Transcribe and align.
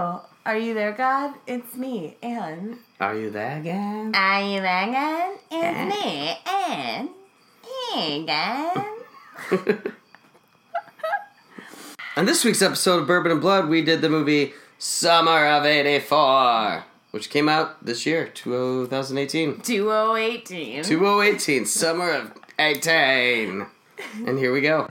Are 0.00 0.56
you 0.56 0.72
there, 0.72 0.92
God? 0.92 1.34
It's 1.46 1.76
me, 1.76 2.16
Anne. 2.22 2.78
Are 2.98 3.14
you 3.14 3.28
there 3.28 3.58
again? 3.58 4.12
Are 4.14 4.42
you 4.42 4.62
there, 4.62 4.86
God? 4.86 5.38
It's 5.50 5.94
me, 5.94 6.38
Anne. 6.46 7.10
Hey, 7.92 8.24
God. 8.24 8.86
On 12.16 12.24
this 12.24 12.46
week's 12.46 12.62
episode 12.62 13.02
of 13.02 13.06
Bourbon 13.06 13.32
and 13.32 13.42
Blood, 13.42 13.68
we 13.68 13.82
did 13.82 14.00
the 14.00 14.08
movie 14.08 14.54
Summer 14.78 15.44
of 15.46 15.66
84, 15.66 16.84
which 17.10 17.28
came 17.28 17.50
out 17.50 17.84
this 17.84 18.06
year, 18.06 18.26
2018. 18.26 19.60
2018. 19.60 20.82
2018, 20.82 21.66
Summer 21.66 22.10
of 22.10 22.32
18. 22.58 23.66
And 24.26 24.38
here 24.38 24.50
we 24.50 24.62
go. 24.62 24.88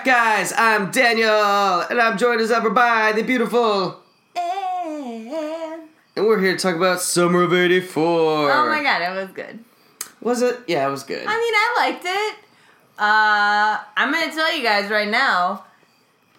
Back, 0.00 0.04
guys. 0.04 0.52
I'm 0.56 0.90
Daniel, 0.90 1.80
and 1.90 2.00
I'm 2.00 2.16
joined 2.16 2.40
as 2.40 2.50
ever 2.50 2.70
by 2.70 3.12
the 3.12 3.22
beautiful. 3.22 4.00
Anne. 4.34 5.88
And 6.16 6.26
we're 6.26 6.40
here 6.40 6.56
to 6.56 6.58
talk 6.58 6.74
about 6.74 7.00
Summer 7.02 7.42
of 7.42 7.52
84. 7.52 8.02
Oh 8.50 8.66
my 8.68 8.82
god, 8.82 9.02
it 9.02 9.14
was 9.14 9.30
good. 9.34 9.58
Was 10.22 10.40
it? 10.42 10.58
Yeah, 10.66 10.86
it 10.86 10.90
was 10.90 11.02
good. 11.02 11.26
I 11.26 11.36
mean, 11.36 11.54
I 11.54 11.74
liked 11.78 12.04
it. 12.04 12.34
Uh, 12.98 13.80
I'm 13.96 14.12
gonna 14.12 14.32
tell 14.32 14.56
you 14.56 14.62
guys 14.62 14.90
right 14.90 15.08
now. 15.08 15.64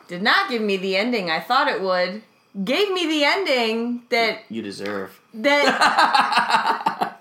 Did 0.08 0.24
not 0.24 0.50
give 0.50 0.62
me 0.62 0.78
the 0.78 0.96
ending 0.98 1.30
I 1.30 1.40
thought 1.40 1.68
it 1.68 1.82
would. 1.82 2.24
Gave 2.66 2.92
me 2.92 3.06
the 3.08 3.24
ending 3.24 4.02
that 4.10 4.40
you 4.50 4.62
deserve. 4.62 5.20
that 5.36 7.20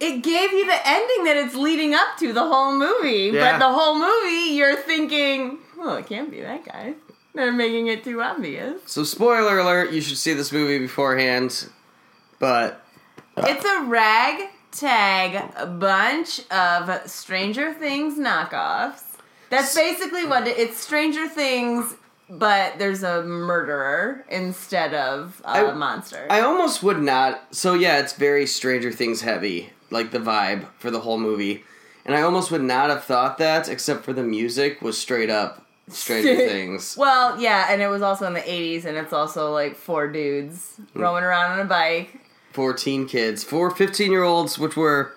it 0.00 0.22
gave 0.22 0.52
you 0.52 0.66
the 0.66 0.86
ending 0.88 1.24
that 1.24 1.36
it's 1.36 1.54
leading 1.54 1.94
up 1.94 2.16
to 2.18 2.32
the 2.32 2.42
whole 2.42 2.76
movie. 2.78 3.30
Yeah. 3.32 3.52
But 3.52 3.58
the 3.58 3.72
whole 3.72 3.94
movie, 3.98 4.54
you're 4.54 4.76
thinking, 4.76 5.58
well, 5.78 5.96
it 5.96 6.06
can't 6.06 6.30
be 6.30 6.40
that 6.42 6.64
guy. 6.64 6.94
They're 7.34 7.52
making 7.52 7.88
it 7.88 8.04
too 8.04 8.22
obvious. 8.22 8.80
So, 8.86 9.02
spoiler 9.02 9.58
alert, 9.58 9.90
you 9.92 10.00
should 10.00 10.18
see 10.18 10.34
this 10.34 10.52
movie 10.52 10.78
beforehand. 10.78 11.68
But 12.38 12.80
uh, 13.36 13.44
It's 13.48 13.64
a 13.64 13.82
ragtag 13.84 15.78
bunch 15.78 16.40
of 16.50 17.08
Stranger 17.10 17.72
Things 17.74 18.18
knockoffs. 18.18 19.02
That's 19.50 19.74
basically 19.74 20.26
what 20.26 20.46
it, 20.46 20.58
it's 20.58 20.78
Stranger 20.78 21.28
Things, 21.28 21.94
but 22.30 22.78
there's 22.78 23.02
a 23.02 23.22
murderer 23.22 24.24
instead 24.28 24.94
of 24.94 25.40
a 25.44 25.48
I- 25.48 25.72
monster. 25.74 26.26
I 26.30 26.40
almost 26.40 26.82
would 26.82 27.00
not. 27.02 27.54
So, 27.54 27.74
yeah, 27.74 27.98
it's 27.98 28.12
very 28.14 28.46
Stranger 28.46 28.92
Things 28.92 29.22
heavy, 29.22 29.70
like 29.94 30.10
the 30.10 30.18
vibe 30.18 30.66
for 30.78 30.90
the 30.90 31.00
whole 31.00 31.18
movie. 31.18 31.64
And 32.04 32.14
I 32.14 32.20
almost 32.20 32.50
would 32.50 32.60
not 32.62 32.90
have 32.90 33.04
thought 33.04 33.38
that, 33.38 33.66
except 33.68 34.04
for 34.04 34.12
the 34.12 34.22
music 34.22 34.82
was 34.82 34.98
straight 34.98 35.30
up 35.30 35.64
Stranger 35.88 36.36
Things. 36.48 36.96
well, 36.98 37.40
yeah, 37.40 37.68
and 37.70 37.80
it 37.80 37.88
was 37.88 38.02
also 38.02 38.26
in 38.26 38.34
the 38.34 38.40
80s, 38.40 38.84
and 38.84 38.96
it's 38.98 39.12
also 39.12 39.50
like 39.52 39.74
four 39.76 40.06
dudes 40.08 40.74
Hmm. 40.92 41.00
roaming 41.00 41.24
around 41.24 41.52
on 41.52 41.60
a 41.60 41.64
bike. 41.64 42.20
14 42.52 43.06
kids, 43.08 43.42
four 43.42 43.70
15 43.70 44.10
year 44.12 44.22
olds, 44.22 44.58
which 44.58 44.76
were 44.76 45.12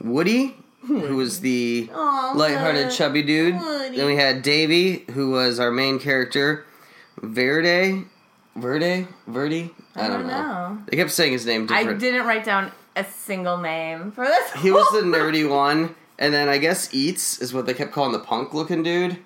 Woody, 0.00 0.56
who 0.86 1.16
was 1.16 1.40
the 1.40 1.88
Aw, 1.94 2.32
lighthearted, 2.34 2.90
chubby 2.90 3.22
dude. 3.22 3.54
Woody. 3.56 3.96
Then 3.96 4.06
we 4.06 4.16
had 4.16 4.42
Davy, 4.42 5.04
who 5.12 5.30
was 5.30 5.58
our 5.60 5.70
main 5.70 5.98
character. 5.98 6.64
Verde, 7.22 8.04
Verde, 8.56 9.06
Verdi. 9.26 9.70
I, 9.96 10.08
don't, 10.08 10.26
know. 10.26 10.78
They 10.86 10.96
kept 10.96 11.10
saying 11.12 11.32
his 11.32 11.46
name 11.46 11.66
I 11.70 11.78
different. 11.80 12.00
didn't 12.00 12.26
write 12.26 12.44
down 12.44 12.72
a 12.96 13.04
single 13.04 13.58
name 13.58 14.12
for 14.12 14.24
this. 14.24 14.52
He 14.54 14.70
was 14.70 14.86
the 14.90 15.00
nerdy 15.06 15.48
one, 15.48 15.94
and 16.18 16.32
then 16.32 16.48
I 16.48 16.58
guess 16.58 16.92
Eats 16.94 17.40
is 17.40 17.52
what 17.52 17.66
they 17.66 17.74
kept 17.74 17.92
calling 17.92 18.12
the 18.12 18.18
punk-looking 18.20 18.82
dude. 18.82 19.18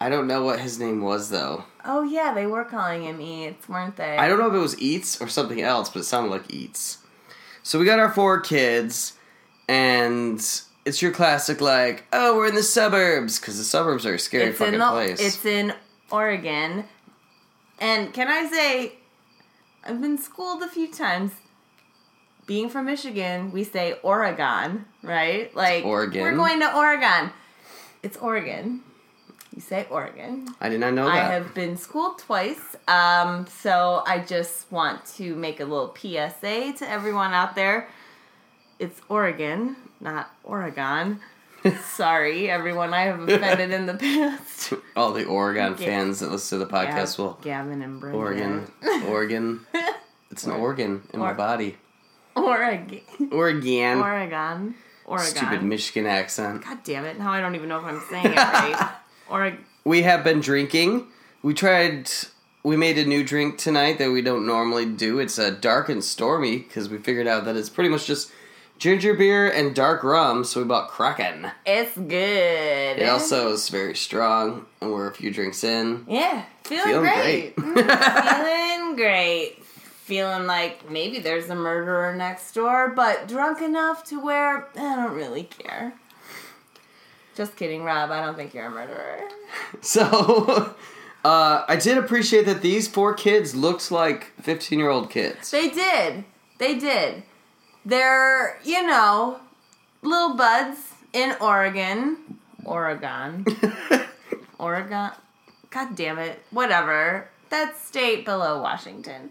I 0.00 0.08
don't 0.08 0.26
know 0.26 0.42
what 0.42 0.60
his 0.60 0.78
name 0.78 1.02
was 1.02 1.28
though. 1.28 1.64
Oh 1.84 2.02
yeah, 2.02 2.32
they 2.32 2.46
were 2.46 2.64
calling 2.64 3.02
him 3.02 3.20
Eats, 3.20 3.68
weren't 3.68 3.96
they? 3.96 4.16
I 4.16 4.28
don't 4.28 4.38
know 4.38 4.48
if 4.48 4.54
it 4.54 4.58
was 4.58 4.80
Eats 4.80 5.20
or 5.20 5.28
something 5.28 5.60
else, 5.60 5.90
but 5.90 6.00
it 6.00 6.04
sounded 6.04 6.30
like 6.30 6.52
Eats. 6.52 6.98
So 7.62 7.78
we 7.78 7.84
got 7.84 7.98
our 7.98 8.10
four 8.10 8.40
kids, 8.40 9.18
and 9.68 10.38
it's 10.86 11.02
your 11.02 11.12
classic 11.12 11.60
like, 11.60 12.06
oh, 12.14 12.36
we're 12.36 12.48
in 12.48 12.54
the 12.54 12.62
suburbs 12.62 13.38
because 13.38 13.58
the 13.58 13.64
suburbs 13.64 14.06
are 14.06 14.14
a 14.14 14.18
scary 14.18 14.50
It's 14.50 14.58
fucking 14.58 14.74
in 14.74 14.80
the, 14.80 14.88
place. 14.88 15.20
It's 15.20 15.44
in 15.44 15.74
Oregon, 16.10 16.84
and 17.78 18.14
can 18.14 18.28
I 18.28 18.48
say, 18.48 18.92
I've 19.84 20.00
been 20.00 20.16
schooled 20.16 20.62
a 20.62 20.68
few 20.68 20.90
times. 20.90 21.32
Being 22.50 22.68
from 22.68 22.86
Michigan, 22.86 23.52
we 23.52 23.62
say 23.62 23.96
Oregon, 24.02 24.84
right? 25.04 25.54
Like 25.54 25.84
Oregon. 25.84 26.22
We're 26.22 26.34
going 26.34 26.58
to 26.58 26.76
Oregon. 26.76 27.30
It's 28.02 28.16
Oregon. 28.16 28.80
You 29.54 29.60
say 29.60 29.86
Oregon. 29.88 30.48
I 30.60 30.68
did 30.68 30.80
not 30.80 30.94
know 30.94 31.06
I 31.06 31.18
have 31.18 31.54
been 31.54 31.76
schooled 31.76 32.18
twice, 32.18 32.74
um, 32.88 33.46
so 33.46 34.02
I 34.04 34.18
just 34.18 34.72
want 34.72 35.06
to 35.14 35.36
make 35.36 35.60
a 35.60 35.64
little 35.64 35.94
PSA 35.96 36.72
to 36.78 36.90
everyone 36.90 37.32
out 37.34 37.54
there. 37.54 37.88
It's 38.80 39.00
Oregon, 39.08 39.76
not 40.00 40.32
Oregon. 40.42 41.20
Sorry, 41.84 42.50
everyone 42.50 42.92
I 42.92 43.02
have 43.02 43.28
offended 43.28 43.70
in 43.70 43.86
the 43.86 43.94
past. 43.94 44.72
All 44.96 45.12
the 45.12 45.24
Oregon 45.24 45.76
fans 45.76 46.18
that 46.18 46.32
listen 46.32 46.58
to 46.58 46.64
the 46.64 46.72
podcast 46.72 47.16
will. 47.16 47.38
Gavin 47.42 47.80
and 47.80 48.00
Brenda. 48.00 48.18
Oregon, 48.18 48.72
Oregon. 49.06 49.60
It's 50.32 50.46
an 50.46 50.52
organ 50.52 51.02
in 51.12 51.18
my 51.18 51.32
body. 51.32 51.76
Oregon. 52.36 53.00
Oregon. 53.32 53.98
Oregon. 53.98 54.74
Oregon. 55.06 55.26
Stupid 55.36 55.62
Michigan 55.62 56.06
accent. 56.06 56.64
God 56.64 56.78
damn 56.84 57.04
it! 57.04 57.18
Now 57.18 57.30
I 57.32 57.40
don't 57.40 57.54
even 57.54 57.68
know 57.68 57.78
if 57.78 57.84
I'm 57.84 58.00
saying 58.10 58.26
it 58.26 58.36
right. 58.36 58.90
Oregon. 59.28 59.64
We 59.84 60.02
have 60.02 60.22
been 60.24 60.40
drinking. 60.40 61.06
We 61.42 61.54
tried. 61.54 62.10
We 62.62 62.76
made 62.76 62.98
a 62.98 63.04
new 63.06 63.24
drink 63.24 63.56
tonight 63.58 63.98
that 63.98 64.10
we 64.10 64.20
don't 64.22 64.46
normally 64.46 64.84
do. 64.86 65.18
It's 65.18 65.38
a 65.38 65.50
dark 65.50 65.88
and 65.88 66.04
stormy 66.04 66.58
because 66.58 66.88
we 66.90 66.98
figured 66.98 67.26
out 67.26 67.46
that 67.46 67.56
it's 67.56 67.70
pretty 67.70 67.88
much 67.88 68.06
just 68.06 68.30
ginger 68.78 69.14
beer 69.14 69.48
and 69.50 69.74
dark 69.74 70.04
rum. 70.04 70.44
So 70.44 70.60
we 70.60 70.66
bought 70.66 70.88
Kraken. 70.88 71.50
It's 71.64 71.96
good. 71.96 72.98
It 72.98 73.08
also 73.08 73.50
is 73.52 73.68
very 73.70 73.96
strong, 73.96 74.66
and 74.80 74.92
we're 74.92 75.08
a 75.08 75.14
few 75.14 75.30
drinks 75.30 75.64
in. 75.64 76.04
Yeah, 76.08 76.44
feeling, 76.64 76.84
Feeling 76.84 77.00
great. 77.02 77.56
Mm, 77.56 77.74
feeling 78.86 78.96
great. 78.96 79.56
Feeling 80.10 80.48
like 80.48 80.90
maybe 80.90 81.20
there's 81.20 81.48
a 81.50 81.54
murderer 81.54 82.16
next 82.16 82.50
door, 82.52 82.88
but 82.88 83.28
drunk 83.28 83.62
enough 83.62 84.02
to 84.06 84.20
where 84.20 84.66
I 84.74 84.96
don't 84.96 85.14
really 85.14 85.44
care. 85.44 85.92
Just 87.36 87.54
kidding, 87.54 87.84
Rob. 87.84 88.10
I 88.10 88.20
don't 88.26 88.34
think 88.34 88.52
you're 88.52 88.66
a 88.66 88.70
murderer. 88.70 89.20
So. 89.80 90.74
Uh, 91.22 91.66
I 91.68 91.76
did 91.76 91.98
appreciate 91.98 92.46
that 92.46 92.62
these 92.62 92.88
four 92.88 93.12
kids 93.12 93.54
looked 93.54 93.90
like 93.90 94.32
15 94.40 94.78
year 94.78 94.88
old 94.88 95.10
kids. 95.10 95.50
They 95.50 95.68
did. 95.68 96.24
They 96.56 96.78
did. 96.78 97.24
They're, 97.84 98.58
you 98.64 98.86
know, 98.86 99.38
little 100.00 100.34
buds 100.34 100.78
in 101.12 101.34
Oregon. 101.38 102.38
Oregon. 102.64 103.44
Oregon. 104.58 105.10
God 105.68 105.94
damn 105.94 106.18
it. 106.18 106.42
Whatever. 106.50 107.28
That 107.50 107.76
state 107.76 108.24
below 108.24 108.62
Washington. 108.62 109.28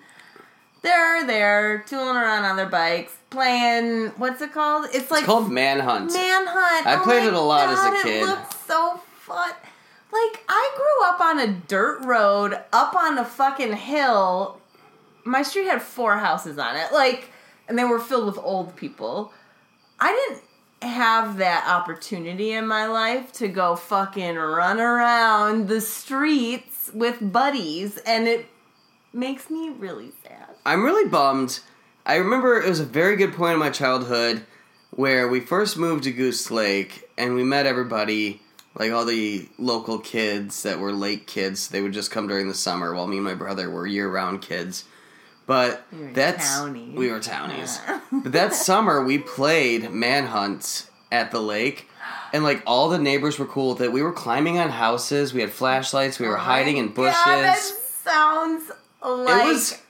They're 0.81 1.27
there 1.27 1.83
tooling 1.87 2.15
around 2.15 2.45
on 2.45 2.55
their 2.55 2.69
bikes, 2.69 3.13
playing. 3.29 4.07
What's 4.17 4.41
it 4.41 4.53
called? 4.53 4.87
It's 4.93 5.11
like 5.11 5.21
It's 5.21 5.27
called 5.27 5.51
Manhunt. 5.51 6.13
Manhunt. 6.13 6.87
I 6.87 6.97
Oh 6.99 7.03
played 7.03 7.25
it 7.25 7.33
a 7.33 7.39
lot 7.39 7.69
as 7.69 7.79
a 7.79 8.03
kid. 8.03 8.23
It 8.23 8.25
looks 8.25 8.55
so 8.65 8.99
fun. 9.19 9.51
Like 10.11 10.43
I 10.47 10.71
grew 10.75 11.07
up 11.09 11.19
on 11.21 11.39
a 11.39 11.53
dirt 11.67 12.03
road 12.05 12.59
up 12.73 12.95
on 12.95 13.17
a 13.17 13.25
fucking 13.25 13.73
hill. 13.73 14.59
My 15.23 15.43
street 15.43 15.65
had 15.65 15.81
four 15.81 16.17
houses 16.17 16.57
on 16.57 16.75
it. 16.75 16.91
Like 16.93 17.29
and 17.67 17.77
they 17.77 17.83
were 17.83 17.99
filled 17.99 18.25
with 18.25 18.39
old 18.39 18.75
people. 18.75 19.31
I 19.99 20.11
didn't 20.11 20.43
have 20.91 21.37
that 21.37 21.67
opportunity 21.67 22.53
in 22.53 22.65
my 22.65 22.87
life 22.87 23.33
to 23.33 23.49
go 23.49 23.75
fucking 23.75 24.35
run 24.35 24.79
around 24.79 25.67
the 25.67 25.81
streets 25.81 26.89
with 26.93 27.33
buddies 27.33 27.97
and 28.05 28.27
it 28.27 28.47
makes 29.13 29.49
me 29.49 29.69
really 29.69 30.11
sad. 30.23 30.47
I'm 30.65 30.83
really 30.83 31.09
bummed. 31.09 31.59
I 32.05 32.15
remember 32.15 32.59
it 32.61 32.67
was 32.69 32.79
a 32.79 32.85
very 32.85 33.15
good 33.15 33.33
point 33.33 33.53
in 33.53 33.59
my 33.59 33.69
childhood 33.69 34.43
where 34.91 35.27
we 35.27 35.39
first 35.39 35.77
moved 35.77 36.03
to 36.05 36.11
Goose 36.11 36.49
Lake 36.51 37.09
and 37.17 37.35
we 37.35 37.43
met 37.43 37.65
everybody, 37.65 38.41
like 38.75 38.91
all 38.91 39.05
the 39.05 39.47
local 39.57 39.99
kids 39.99 40.63
that 40.63 40.79
were 40.79 40.91
lake 40.91 41.27
kids. 41.27 41.67
They 41.67 41.81
would 41.81 41.93
just 41.93 42.11
come 42.11 42.27
during 42.27 42.47
the 42.47 42.53
summer 42.55 42.93
while 42.93 43.07
me 43.07 43.17
and 43.17 43.25
my 43.25 43.35
brother 43.35 43.69
were 43.69 43.85
year 43.85 44.09
round 44.09 44.41
kids. 44.41 44.85
But 45.45 45.83
We 45.91 46.07
that's 46.13 46.47
townies. 46.57 46.95
we 46.95 47.09
were 47.11 47.19
townies. 47.19 47.79
Yeah. 47.87 48.01
but 48.23 48.31
that 48.33 48.53
summer 48.53 49.03
we 49.03 49.17
played 49.17 49.91
manhunt 49.91 50.87
at 51.11 51.31
the 51.31 51.39
lake. 51.41 51.87
And 52.33 52.43
like 52.43 52.61
all 52.67 52.89
the 52.89 52.99
neighbors 52.99 53.39
were 53.39 53.47
cool 53.47 53.71
with 53.73 53.81
it. 53.81 53.91
We 53.91 54.03
were 54.03 54.13
climbing 54.13 54.59
on 54.59 54.69
houses. 54.69 55.33
We 55.33 55.41
had 55.41 55.51
flashlights. 55.51 56.19
We 56.19 56.27
were 56.27 56.37
Oh 56.37 56.41
hiding 56.41 56.77
in 56.77 56.89
bushes. 56.89 57.15
God, 57.25 57.43
that 57.43 57.57
sounds 58.03 58.71
like 59.03 59.43
it 59.45 59.47
was. 59.47 59.81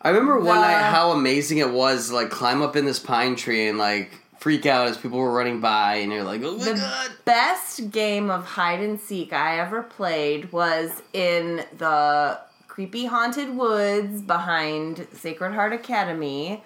I 0.00 0.10
remember 0.10 0.38
one 0.38 0.56
night 0.60 0.90
how 0.90 1.10
amazing 1.10 1.58
it 1.58 1.70
was. 1.72 2.08
to, 2.08 2.14
Like 2.14 2.30
climb 2.30 2.62
up 2.62 2.76
in 2.76 2.84
this 2.84 2.98
pine 2.98 3.34
tree 3.36 3.68
and 3.68 3.78
like 3.78 4.12
freak 4.38 4.66
out 4.66 4.86
as 4.86 4.96
people 4.96 5.18
were 5.18 5.32
running 5.32 5.60
by, 5.60 5.96
and 5.96 6.12
you're 6.12 6.22
like, 6.22 6.40
"Oh 6.44 6.56
my 6.56 6.64
the 6.64 6.74
god!" 6.74 7.10
best 7.24 7.90
game 7.90 8.30
of 8.30 8.44
hide 8.44 8.80
and 8.80 9.00
seek 9.00 9.32
I 9.32 9.58
ever 9.58 9.82
played 9.82 10.52
was 10.52 11.02
in 11.12 11.64
the 11.76 12.38
creepy 12.68 13.06
haunted 13.06 13.56
woods 13.56 14.22
behind 14.22 15.06
Sacred 15.12 15.52
Heart 15.52 15.72
Academy 15.72 16.62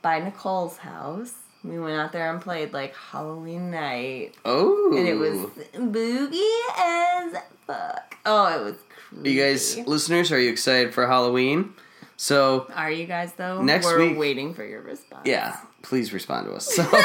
by 0.00 0.18
Nicole's 0.20 0.78
house. 0.78 1.34
We 1.62 1.78
went 1.78 1.98
out 2.00 2.12
there 2.12 2.32
and 2.32 2.40
played 2.40 2.72
like 2.72 2.94
Halloween 2.96 3.70
night, 3.70 4.32
Oh, 4.46 4.94
and 4.96 5.06
it 5.06 5.16
was 5.18 5.50
oh. 5.74 5.78
boogie 5.78 6.60
as 6.78 7.42
fuck. 7.66 8.16
Oh, 8.24 8.46
it 8.58 8.64
was. 8.64 8.74
You 9.22 9.40
guys, 9.40 9.76
listeners, 9.86 10.30
are 10.32 10.38
you 10.40 10.50
excited 10.50 10.94
for 10.94 11.06
Halloween? 11.06 11.74
So 12.16 12.66
Are 12.74 12.90
you 12.90 13.06
guys 13.06 13.32
though? 13.32 13.62
Next 13.62 13.86
We're 13.86 13.98
week- 14.08 14.18
waiting 14.18 14.54
for 14.54 14.64
your 14.64 14.82
response. 14.82 15.22
yeah, 15.24 15.56
please 15.82 16.12
respond 16.12 16.46
to 16.46 16.54
us. 16.54 16.66
So. 16.74 16.86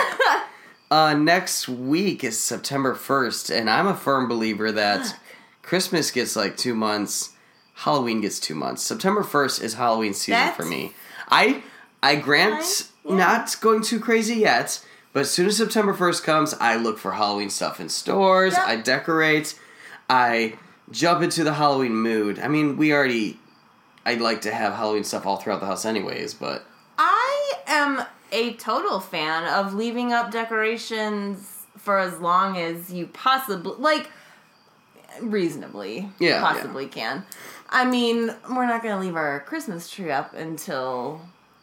Uh, 0.91 1.15
next 1.15 1.67
week 1.67 2.23
is 2.23 2.39
September 2.39 2.93
1st, 2.93 3.53
and 3.53 3.71
I'm 3.71 3.87
a 3.87 3.95
firm 3.95 4.27
believer 4.27 4.71
that 4.71 5.03
Fuck. 5.07 5.19
Christmas 5.63 6.11
gets 6.11 6.35
like 6.35 6.57
two 6.57 6.75
months, 6.75 7.31
Halloween 7.73 8.21
gets 8.21 8.39
two 8.39 8.53
months. 8.53 8.83
September 8.83 9.23
1st 9.23 9.63
is 9.63 9.73
Halloween 9.73 10.13
season 10.13 10.33
That's 10.33 10.55
for 10.55 10.63
me. 10.63 10.93
I 11.27 11.63
I 12.03 12.15
grant 12.17 12.87
yeah. 13.03 13.15
not 13.15 13.55
going 13.61 13.81
too 13.81 13.99
crazy 13.99 14.35
yet, 14.35 14.79
but 15.11 15.21
as 15.21 15.31
soon 15.31 15.47
as 15.47 15.57
September 15.57 15.93
1st 15.95 16.23
comes, 16.23 16.53
I 16.61 16.75
look 16.75 16.99
for 16.99 17.13
Halloween 17.13 17.49
stuff 17.49 17.79
in 17.79 17.89
stores, 17.89 18.53
Yep. 18.53 18.67
I 18.67 18.75
decorate, 18.75 19.59
I 20.07 20.53
jump 20.91 21.21
into 21.21 21.43
the 21.43 21.53
Halloween 21.53 21.95
mood. 21.95 22.39
I 22.39 22.47
mean, 22.47 22.77
we 22.77 22.93
already 22.93 23.39
I'd 24.05 24.21
like 24.21 24.41
to 24.41 24.51
have 24.51 24.73
Halloween 24.73 25.03
stuff 25.03 25.25
all 25.25 25.37
throughout 25.37 25.59
the 25.59 25.65
house 25.65 25.83
anyways, 25.83 26.33
but 26.35 26.65
I 26.97 27.53
am 27.65 28.05
a 28.31 28.53
total 28.53 28.99
fan 28.99 29.45
of 29.45 29.73
leaving 29.73 30.13
up 30.13 30.31
decorations 30.31 31.65
for 31.77 31.99
as 31.99 32.19
long 32.19 32.57
as 32.57 32.93
you 32.93 33.07
possibly 33.07 33.73
like 33.77 34.09
reasonably 35.21 36.09
Yeah, 36.19 36.41
possibly 36.41 36.87
can. 36.87 37.25
I 37.69 37.85
mean, 37.85 38.33
we're 38.49 38.67
not 38.67 38.83
going 38.83 38.95
to 38.95 39.01
leave 39.01 39.15
our 39.15 39.39
Christmas 39.41 39.89
tree 39.89 40.11
up 40.11 40.33
until 40.33 41.21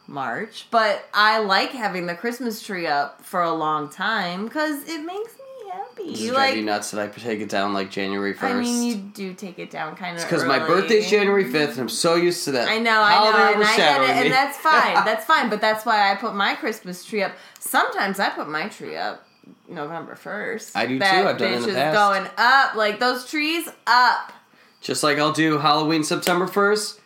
March, 0.09 0.67
but 0.71 1.09
I 1.15 1.39
like 1.39 1.71
having 1.71 2.07
the 2.07 2.15
Christmas 2.15 2.61
tree 2.63 2.87
up 2.87 3.25
for 3.25 3.41
a 3.41 3.53
long 3.53 3.89
time 3.89 4.49
cuz 4.49 4.89
it 4.89 5.05
makes 5.05 5.35
happy. 5.73 6.11
does 6.11 6.23
it 6.23 6.33
like 6.33 6.51
drive 6.51 6.57
you 6.57 6.65
nuts 6.65 6.91
that 6.91 7.01
I 7.01 7.09
take 7.09 7.41
it 7.41 7.49
down 7.49 7.73
like 7.73 7.91
January 7.91 8.35
1st? 8.35 8.43
I 8.43 8.61
mean, 8.61 8.83
you 8.83 8.95
do 8.97 9.35
take 9.35 9.59
it 9.59 9.71
down 9.71 9.97
kind 9.97 10.17
of 10.17 10.23
because 10.23 10.45
my 10.45 10.59
birthday's 10.59 11.11
January 11.11 11.45
5th, 11.45 11.73
and 11.73 11.81
I'm 11.81 11.89
so 11.89 12.15
used 12.15 12.45
to 12.45 12.53
that. 12.53 12.69
I 12.69 12.79
know, 12.79 13.01
I 13.03 13.31
know, 13.31 13.55
and 13.55 13.65
I 13.65 13.77
get 13.77 14.01
it, 14.03 14.07
me. 14.07 14.23
and 14.23 14.33
that's 14.33 14.59
fine. 14.59 15.05
That's 15.05 15.25
fine, 15.25 15.51
but 15.51 15.61
that's 15.61 15.85
why 15.85 16.13
I 16.13 16.17
put 16.17 16.35
my 16.35 16.55
Christmas 16.55 17.05
tree 17.05 17.23
up. 17.23 17.33
Sometimes 17.59 18.21
I 18.21 18.31
put 18.31 18.49
my 18.49 18.69
tree 18.69 18.97
up 18.97 19.27
November 19.69 20.15
first. 20.15 20.77
I 20.77 20.87
do 20.87 20.99
that 20.99 21.23
too, 21.23 21.29
I've 21.29 21.39
done 21.39 21.53
it 21.53 21.57
in 21.57 21.63
the 21.63 21.73
past. 21.73 21.95
going 21.95 22.31
up, 22.37 22.75
like 22.75 23.01
those 23.01 23.29
trees 23.29 23.69
up. 23.87 24.33
Just 24.81 25.03
like 25.03 25.19
I'll 25.19 25.33
do 25.33 25.59
Halloween 25.59 26.05
September 26.05 26.47
1st, 26.47 26.99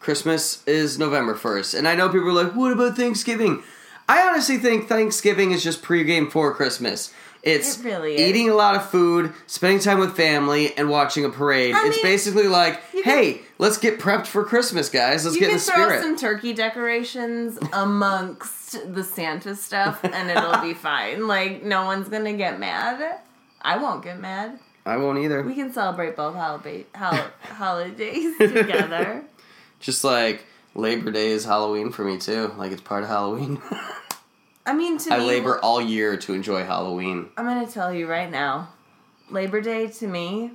Christmas 0.00 0.66
is 0.66 0.98
November 0.98 1.34
1st. 1.34 1.78
And 1.78 1.88
I 1.88 1.94
know 1.94 2.08
people 2.08 2.28
are 2.28 2.44
like, 2.44 2.54
what 2.54 2.72
about 2.72 2.96
Thanksgiving? 2.96 3.62
I 4.08 4.26
honestly 4.26 4.58
think 4.58 4.86
Thanksgiving 4.86 5.52
is 5.52 5.64
just 5.64 5.82
pregame 5.82 6.30
for 6.30 6.52
Christmas. 6.54 7.12
It's 7.44 7.78
It 7.78 7.84
really 7.84 8.14
is. 8.14 8.20
eating 8.20 8.48
a 8.48 8.54
lot 8.54 8.74
of 8.74 8.88
food, 8.90 9.32
spending 9.46 9.78
time 9.78 9.98
with 9.98 10.16
family, 10.16 10.74
and 10.78 10.88
watching 10.88 11.24
a 11.26 11.28
parade. 11.30 11.74
I 11.74 11.86
it's 11.88 11.96
mean, 11.96 12.04
basically 12.04 12.48
like, 12.48 12.80
you 12.94 13.02
can- 13.02 13.12
hey, 13.18 13.40
let's 13.58 13.76
get 13.76 13.98
prepped 14.00 14.26
for 14.26 14.44
Christmas, 14.44 14.88
guys. 14.88 15.24
Let's 15.26 15.36
get 15.36 15.44
in 15.44 15.50
can 15.50 15.58
the 15.58 15.64
throw 15.64 15.74
spirit. 15.84 16.02
some 16.02 16.16
turkey 16.16 16.54
decorations 16.54 17.58
amongst 17.74 18.94
the 18.94 19.04
Santa 19.04 19.54
stuff, 19.54 20.02
and 20.02 20.30
it'll 20.30 20.60
be 20.62 20.72
fine. 20.74 21.26
Like 21.28 21.62
no 21.62 21.84
one's 21.84 22.08
gonna 22.08 22.32
get 22.32 22.58
mad. 22.58 23.18
I 23.60 23.76
won't 23.78 24.02
get 24.02 24.18
mad. 24.20 24.58
I 24.86 24.96
won't 24.98 25.18
either. 25.18 25.42
We 25.42 25.54
can 25.54 25.72
celebrate 25.72 26.16
both 26.16 26.34
holiday, 26.34 26.84
hol- 26.94 27.30
holidays 27.42 28.36
together. 28.38 29.22
Just 29.80 30.02
like 30.04 30.44
Labor 30.74 31.10
Day 31.10 31.28
is 31.28 31.44
Halloween 31.44 31.90
for 31.92 32.04
me 32.04 32.18
too. 32.18 32.52
Like 32.56 32.72
it's 32.72 32.80
part 32.82 33.02
of 33.02 33.08
Halloween. 33.10 33.60
I 34.66 34.72
mean, 34.72 34.98
to 34.98 35.14
I 35.14 35.18
me, 35.18 35.26
labor 35.26 35.58
all 35.58 35.80
year 35.80 36.16
to 36.16 36.32
enjoy 36.32 36.64
Halloween. 36.64 37.28
I'm 37.36 37.44
gonna 37.44 37.66
tell 37.66 37.92
you 37.92 38.06
right 38.06 38.30
now, 38.30 38.70
Labor 39.30 39.60
Day 39.60 39.88
to 39.88 40.06
me, 40.06 40.52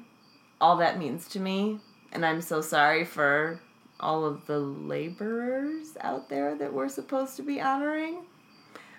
all 0.59 0.77
that 0.77 0.97
means 0.97 1.27
to 1.29 1.39
me, 1.39 1.79
and 2.11 2.25
I'm 2.25 2.41
so 2.41 2.61
sorry 2.61 3.05
for 3.05 3.59
all 3.99 4.25
of 4.25 4.45
the 4.47 4.57
laborers 4.59 5.97
out 6.01 6.29
there 6.29 6.55
that 6.55 6.73
we're 6.73 6.89
supposed 6.89 7.35
to 7.35 7.43
be 7.43 7.61
honoring. 7.61 8.23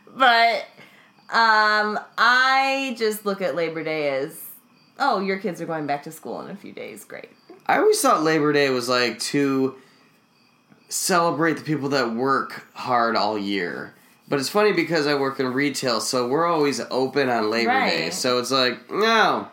But 0.07 0.67
um 1.31 1.99
I 2.19 2.95
just 2.99 3.25
look 3.27 3.41
at 3.43 3.55
Labor 3.57 3.83
Day 3.83 4.11
as 4.11 4.45
oh, 4.99 5.21
your 5.21 5.39
kids 5.39 5.61
are 5.61 5.67
going 5.67 5.87
back 5.87 6.03
to 6.05 6.13
school 6.13 6.41
in 6.43 6.51
a 6.51 6.57
few 6.57 6.73
days, 6.73 7.05
great. 7.05 7.31
I 7.67 7.79
always 7.79 8.01
thought 8.01 8.23
Labor 8.23 8.53
Day 8.53 8.71
was 8.71 8.89
like 8.89 9.19
to 9.21 9.77
celebrate 10.89 11.55
the 11.55 11.63
people 11.63 11.89
that 11.91 12.15
work 12.15 12.67
hard 12.75 13.17
all 13.17 13.39
year. 13.39 13.95
But 14.31 14.39
it's 14.39 14.49
funny 14.49 14.73
because 14.73 15.09
I 15.09 15.17
work 15.17 15.41
in 15.41 15.53
retail, 15.53 16.01
so 16.01 16.29
we're 16.29 16.47
always 16.47 16.81
open 16.91 17.29
on 17.29 17.51
Labor 17.51 17.73
Day. 17.81 18.11
So 18.11 18.39
it's 18.39 18.53
like, 18.53 18.89
no, 18.89 19.49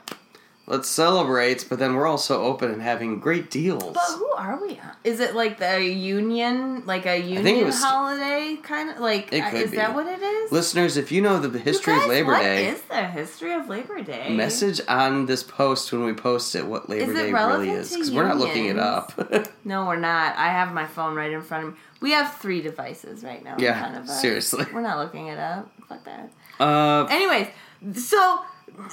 let's 0.67 0.87
celebrate, 0.87 1.65
but 1.67 1.79
then 1.79 1.95
we're 1.95 2.05
also 2.05 2.43
open 2.43 2.69
and 2.71 2.81
having 2.81 3.19
great 3.19 3.49
deals. 3.49 3.95
But 3.95 4.17
who 4.17 4.29
are 4.33 4.61
we? 4.61 4.77
on? 4.77 4.91
Is 5.03 5.19
it 5.19 5.33
like 5.35 5.57
the 5.57 5.83
union, 5.83 6.85
like 6.85 7.07
a 7.07 7.17
union 7.19 7.65
was- 7.65 7.81
holiday 7.81 8.57
kind 8.61 8.91
of 8.91 8.99
like? 8.99 9.33
It 9.33 9.41
uh, 9.41 9.57
is 9.57 9.71
be. 9.71 9.77
that 9.77 9.95
what 9.95 10.05
it 10.05 10.21
is? 10.21 10.51
Listeners, 10.51 10.95
if 10.95 11.11
you 11.11 11.21
know 11.21 11.39
the 11.39 11.57
history 11.57 11.93
You 11.95 12.01
of 12.03 12.07
Labor 12.09 12.33
what 12.33 12.43
Day, 12.43 12.67
is 12.67 12.81
the 12.83 13.03
history 13.07 13.53
of 13.53 13.67
Labor 13.69 14.01
Day? 14.03 14.35
message 14.35 14.79
on 14.87 15.25
this 15.25 15.41
post 15.41 15.91
when 15.91 16.03
we 16.03 16.13
post 16.13 16.53
it 16.55 16.67
what 16.67 16.87
Labor 16.87 17.11
Is 17.13 17.17
Day 17.17 17.33
really 17.33 17.69
is. 17.71 17.91
Because 17.91 18.11
we're 18.11 18.27
not 18.27 18.37
looking 18.37 18.65
it 18.67 18.77
up. 18.77 19.11
No, 19.67 19.85
we're 19.85 19.97
not. 19.97 20.37
I 20.37 20.47
have 20.47 20.73
my 20.73 20.85
phone 20.85 21.13
right 21.13 21.29
in 21.29 21.41
front 21.41 21.65
of 21.67 21.73
me. 21.73 21.79
We 21.99 22.11
have 22.11 22.35
three 22.35 22.61
devices 22.61 23.23
right 23.23 23.43
now. 23.43 23.55
Yeah, 23.57 23.79
front 23.79 23.95
of 23.97 24.03
us. 24.03 24.21
seriously. 24.21 24.65
We're 24.73 24.81
not 24.81 24.97
looking 24.99 25.27
it 25.27 25.39
up. 25.39 25.71
Fuck 25.89 26.03
that. 26.05 26.31
uh, 26.59 27.05
Anyways, 27.09 27.47
so 27.95 28.41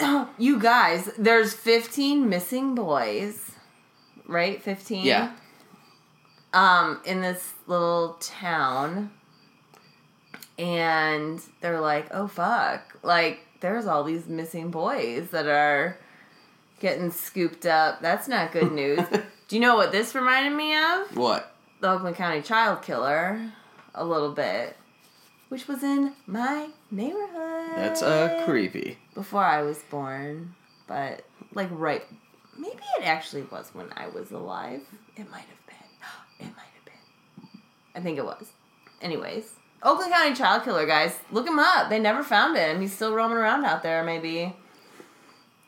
you 0.39 0.59
guys, 0.59 1.11
there's 1.19 1.53
15 1.53 2.29
missing 2.29 2.75
boys, 2.75 3.53
right? 4.27 4.63
15. 4.63 5.05
yeah. 5.05 5.33
Um, 6.55 7.01
in 7.05 7.21
this 7.21 7.53
little 7.67 8.17
town, 8.21 9.11
and 10.59 11.41
they're 11.61 11.81
like, 11.81 12.07
"Oh 12.13 12.29
fuck!" 12.29 12.97
Like, 13.03 13.41
there's 13.61 13.87
all 13.87 14.05
these 14.05 14.27
missing 14.29 14.71
boys 14.71 15.31
that 15.31 15.47
are 15.49 15.99
getting 16.81 17.11
scooped 17.11 17.67
up. 17.67 18.01
That's 18.01 18.29
not 18.29 18.53
good 18.53 18.71
news. 18.73 19.01
Do 19.49 19.57
you 19.57 19.61
know 19.61 19.75
what 19.75 19.91
this 19.93 20.15
reminded 20.15 20.57
me 20.57 20.77
of? 20.77 21.17
What? 21.17 21.54
The 21.85 21.91
Oakland 21.91 22.17
County 22.17 22.41
Child 22.41 22.81
Killer 22.81 23.53
a 23.95 24.07
little 24.07 24.33
bit, 24.33 24.75
which 25.51 25.69
was 25.69 25.83
in 25.83 26.15
my 26.27 26.71
neighborhood. 26.91 27.77
That's 27.77 28.03
uh, 28.03 28.43
creepy. 28.47 28.97
Before 29.13 29.45
I 29.45 29.61
was 29.61 29.83
born, 29.91 30.55
but 30.87 31.27
like 31.53 31.69
right, 31.71 32.03
maybe 32.57 32.81
it 32.99 33.05
actually 33.05 33.43
was 33.43 33.69
when 33.75 33.89
I 33.99 34.09
was 34.09 34.31
alive. 34.31 34.81
It 35.15 35.31
might 35.31 35.45
have 35.45 35.67
been. 35.67 35.75
It 36.41 36.57
might 36.57 36.73
have 36.75 36.85
been. 36.87 37.61
I 37.95 38.01
think 38.01 38.17
it 38.17 38.25
was. 38.25 38.53
Anyways, 39.03 39.53
Oakland 39.83 40.11
County 40.11 40.35
Child 40.35 40.65
Killer, 40.65 40.87
guys, 40.87 41.19
look 41.31 41.47
him 41.47 41.59
up. 41.59 41.91
They 41.91 41.99
never 41.99 42.23
found 42.23 42.57
him. 42.57 42.81
He's 42.81 42.95
still 42.95 43.15
roaming 43.15 43.37
around 43.37 43.67
out 43.67 43.83
there, 43.83 44.03
maybe. 44.03 44.57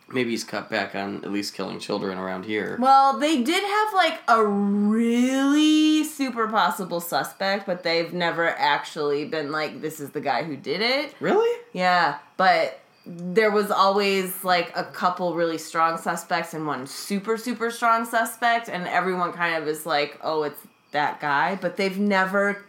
Maybe 0.08 0.30
he's 0.30 0.44
cut 0.44 0.70
back 0.70 0.94
on 0.94 1.25
at 1.25 1.32
least 1.32 1.54
killing 1.54 1.80
children 1.80 2.16
around 2.16 2.44
here. 2.44 2.78
Well, 2.80 3.18
they 3.18 3.42
did 3.42 3.64
have 3.64 3.94
like 3.94 4.20
a 4.28 4.44
really 4.46 6.04
super 6.04 6.46
possible 6.46 7.00
suspect, 7.00 7.66
but 7.66 7.82
they've 7.82 8.12
never 8.12 8.48
actually 8.48 9.25
been 9.25 9.50
like, 9.50 9.80
this 9.80 9.98
is 9.98 10.10
the 10.10 10.20
guy 10.20 10.44
who 10.44 10.56
did 10.56 10.80
it. 10.80 11.14
Really? 11.18 11.60
Yeah, 11.72 12.18
but 12.36 12.80
there 13.04 13.50
was 13.50 13.70
always 13.72 14.44
like 14.44 14.70
a 14.76 14.84
couple 14.84 15.34
really 15.34 15.58
strong 15.58 15.98
suspects 15.98 16.54
and 16.54 16.66
one 16.66 16.86
super, 16.86 17.36
super 17.36 17.70
strong 17.70 18.04
suspect, 18.04 18.68
and 18.68 18.86
everyone 18.86 19.32
kind 19.32 19.60
of 19.60 19.68
is 19.68 19.86
like, 19.86 20.18
oh, 20.22 20.44
it's 20.44 20.60
that 20.92 21.20
guy, 21.20 21.56
but 21.56 21.76
they've 21.76 21.98
never. 21.98 22.64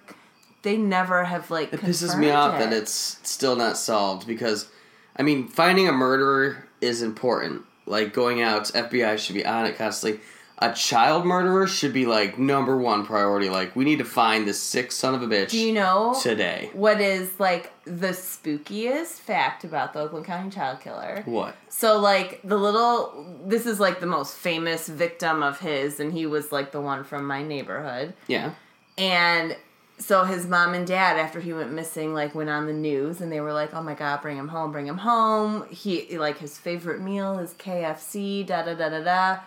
They 0.63 0.75
never 0.75 1.24
have 1.24 1.50
like. 1.51 1.72
It 1.72 1.82
pisses 1.82 2.17
me 2.17 2.32
off 2.32 2.56
it. 2.56 2.65
that 2.65 2.74
it's 2.74 3.20
still 3.24 3.56
not 3.56 3.77
solved 3.77 4.27
because, 4.27 4.70
I 5.15 5.22
mean, 5.22 5.48
finding 5.48 5.88
a 5.88 5.91
murderer 5.91 6.67
is 6.82 7.02
important. 7.02 7.64
Like 7.86 8.14
going 8.14 8.42
out, 8.42 8.66
FBI 8.66 9.18
should 9.18 9.36
be 9.36 9.46
on 9.46 9.66
it 9.66 9.78
constantly. 9.78 10.20
a 10.60 10.74
child 10.74 11.24
murderer 11.26 11.68
should 11.68 11.94
be 11.94 12.06
like 12.06 12.38
number 12.40 12.76
one 12.76 13.06
priority. 13.06 13.48
Like 13.50 13.76
we 13.76 13.86
need 13.86 14.00
to 14.00 14.06
find 14.06 14.48
this 14.48 14.62
sick 14.62 14.92
son 14.92 15.14
of 15.16 15.22
a 15.22 15.28
bitch 15.28 15.52
Do 15.52 15.60
you 15.60 15.72
know 15.72 16.18
today. 16.22 16.70
what 16.74 17.00
is 17.00 17.40
like 17.40 17.72
the 17.86 18.08
spookiest 18.10 19.20
fact 19.20 19.64
about 19.64 19.94
the 19.94 20.00
Oakland 20.00 20.26
County 20.26 20.50
child 20.50 20.80
killer? 20.82 21.22
What? 21.26 21.56
So 21.70 22.00
like 22.00 22.42
the 22.44 22.58
little 22.58 23.40
this 23.46 23.66
is 23.66 23.80
like 23.80 24.00
the 24.00 24.08
most 24.08 24.36
famous 24.36 24.88
victim 24.90 25.44
of 25.44 25.60
his 25.60 26.00
and 26.00 26.12
he 26.12 26.26
was 26.26 26.52
like 26.52 26.72
the 26.72 26.82
one 26.82 27.04
from 27.04 27.26
my 27.26 27.44
neighborhood. 27.44 28.14
Yeah. 28.28 28.54
And 28.98 29.56
so 30.00 30.24
his 30.25 30.46
mom 30.48 30.74
and 30.74 30.86
dad 30.86 31.18
after 31.18 31.39
he 31.39 31.54
went 31.54 31.72
missing 31.72 32.13
like 32.13 32.36
went 32.36 32.50
on 32.50 32.68
the 32.68 32.74
news 32.74 33.20
and 33.22 33.32
they 33.32 33.39
were 33.42 33.54
like, 33.54 33.74
"Oh 33.74 33.82
my 33.82 33.94
god, 33.94 34.22
bring 34.22 34.38
him 34.38 34.50
home, 34.50 34.72
bring 34.72 34.86
him 34.88 35.00
home." 35.00 35.66
He 35.70 36.18
like 36.18 36.38
his 36.39 36.58
favorite 36.58 37.01
meal 37.01 37.39
is 37.39 37.54
KFC, 37.54 38.46
da 38.46 38.63
da 38.63 38.74
da 38.75 38.89
da 38.89 39.04
da. 39.04 39.39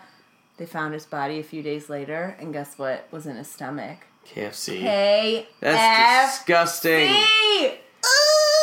They 0.57 0.65
found 0.65 0.93
his 0.93 1.05
body 1.05 1.39
a 1.39 1.43
few 1.43 1.63
days 1.63 1.89
later 1.89 2.35
and 2.39 2.53
guess 2.53 2.77
what 2.77 3.07
was 3.11 3.25
in 3.25 3.35
his 3.37 3.49
stomach? 3.49 3.99
KFC. 4.27 4.81
KFC. 4.81 5.45
That's 5.61 6.37
disgusting. 6.37 7.09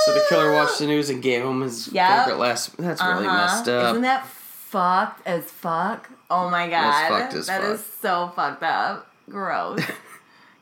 So 0.04 0.14
the 0.14 0.24
killer 0.28 0.52
watched 0.52 0.78
the 0.78 0.86
news 0.86 1.10
and 1.10 1.22
gave 1.22 1.42
him 1.44 1.60
his 1.62 1.88
Yep. 1.92 2.24
favorite 2.24 2.38
last. 2.38 2.76
That's 2.76 3.02
really 3.02 3.26
Uh-huh. 3.26 3.36
messed 3.36 3.68
up. 3.68 3.90
Isn't 3.92 4.02
that 4.02 4.26
fucked 4.26 5.26
as 5.26 5.44
fuck? 5.44 6.08
Oh 6.30 6.48
my 6.50 6.68
god. 6.68 6.82
That's 6.92 7.08
fucked 7.08 7.34
as 7.34 7.46
That 7.46 7.62
fuck. 7.62 7.70
is 7.74 7.84
so 8.00 8.32
fucked 8.36 8.62
up. 8.62 9.06
Gross. 9.28 9.80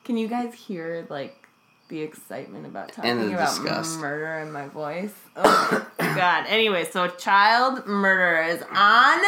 Can 0.06 0.16
you 0.16 0.28
guys 0.28 0.54
hear 0.54 1.04
like 1.10 1.48
the 1.88 2.00
excitement 2.00 2.64
about 2.64 2.92
talking 2.92 3.34
about 3.34 3.48
disgust. 3.48 3.98
murder 3.98 4.38
in 4.38 4.52
my 4.52 4.68
voice? 4.68 5.12
Oh 5.34 5.88
god. 5.98 6.46
Anyway, 6.48 6.84
so 6.84 7.08
child 7.08 7.84
murder 7.88 8.48
is 8.52 8.62
on 8.72 9.18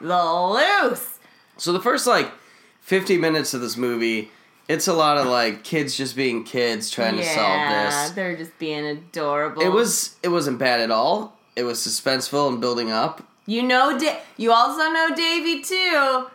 the 0.00 0.24
loose. 0.24 1.18
So 1.58 1.74
the 1.74 1.80
first 1.80 2.06
like 2.06 2.32
50 2.80 3.18
minutes 3.18 3.52
of 3.52 3.60
this 3.60 3.76
movie, 3.76 4.30
it's 4.68 4.88
a 4.88 4.94
lot 4.94 5.18
of 5.18 5.26
like 5.26 5.64
kids 5.64 5.98
just 5.98 6.16
being 6.16 6.44
kids 6.44 6.88
trying 6.88 7.18
to 7.18 7.24
solve 7.24 7.68
this. 7.68 8.10
They're 8.12 8.34
just 8.34 8.58
being 8.58 8.86
adorable. 8.86 9.60
It 9.60 9.68
was 9.68 10.16
it 10.22 10.28
wasn't 10.28 10.58
bad 10.58 10.80
at 10.80 10.90
all. 10.90 11.36
It 11.56 11.64
was 11.64 11.78
suspenseful 11.78 12.48
and 12.48 12.58
building 12.58 12.90
up. 12.90 13.22
You 13.44 13.64
know, 13.64 13.98
da- 13.98 14.20
you 14.38 14.50
also 14.50 14.90
know 14.90 15.14
Davy 15.14 15.60
too. 15.60 16.28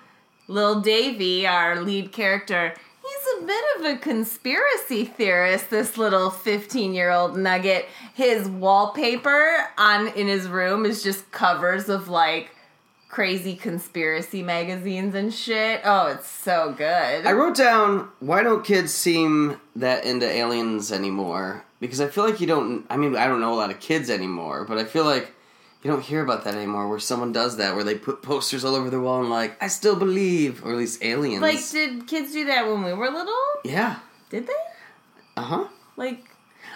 Little 0.47 0.81
Davy, 0.81 1.47
our 1.47 1.81
lead 1.81 2.11
character, 2.11 2.75
a 3.37 3.45
bit 3.45 3.63
of 3.77 3.85
a 3.85 3.97
conspiracy 3.97 5.05
theorist. 5.05 5.69
This 5.69 5.97
little 5.97 6.29
fifteen-year-old 6.29 7.37
nugget. 7.37 7.85
His 8.13 8.47
wallpaper 8.47 9.69
on 9.77 10.07
in 10.09 10.27
his 10.27 10.47
room 10.47 10.85
is 10.85 11.03
just 11.03 11.31
covers 11.31 11.89
of 11.89 12.07
like 12.07 12.51
crazy 13.09 13.55
conspiracy 13.55 14.43
magazines 14.43 15.15
and 15.15 15.33
shit. 15.33 15.81
Oh, 15.85 16.07
it's 16.07 16.27
so 16.27 16.73
good. 16.77 17.25
I 17.25 17.31
wrote 17.31 17.55
down 17.55 18.09
why 18.19 18.43
don't 18.43 18.65
kids 18.65 18.93
seem 18.93 19.59
that 19.75 20.03
into 20.03 20.27
aliens 20.29 20.91
anymore? 20.91 21.63
Because 21.79 22.01
I 22.01 22.07
feel 22.07 22.25
like 22.25 22.41
you 22.41 22.47
don't 22.47 22.85
I 22.89 22.97
mean, 22.97 23.15
I 23.15 23.27
don't 23.27 23.39
know 23.39 23.53
a 23.53 23.55
lot 23.55 23.71
of 23.71 23.79
kids 23.79 24.09
anymore, 24.09 24.65
but 24.65 24.77
I 24.77 24.83
feel 24.83 25.05
like 25.05 25.33
you 25.87 25.93
don't 25.93 26.03
hear 26.03 26.21
about 26.21 26.43
that 26.43 26.53
anymore 26.53 26.89
where 26.89 26.99
someone 26.99 27.31
does 27.31 27.55
that 27.57 27.73
where 27.73 27.83
they 27.85 27.95
put 27.95 28.21
posters 28.21 28.65
all 28.65 28.75
over 28.75 28.89
their 28.89 28.99
wall 28.99 29.21
and 29.21 29.29
like, 29.29 29.61
I 29.63 29.69
still 29.69 29.95
believe 29.95 30.65
or 30.65 30.71
at 30.71 30.77
least 30.77 31.01
aliens. 31.01 31.41
like, 31.41 31.59
did 31.71 32.07
kids 32.07 32.33
do 32.33 32.43
that 32.45 32.67
when 32.67 32.83
we 32.83 32.91
were 32.93 33.09
little? 33.09 33.33
yeah. 33.63 33.99
Did 34.29 34.47
they? 34.47 34.53
Uh-huh. 35.37 35.65
Like, 35.95 36.25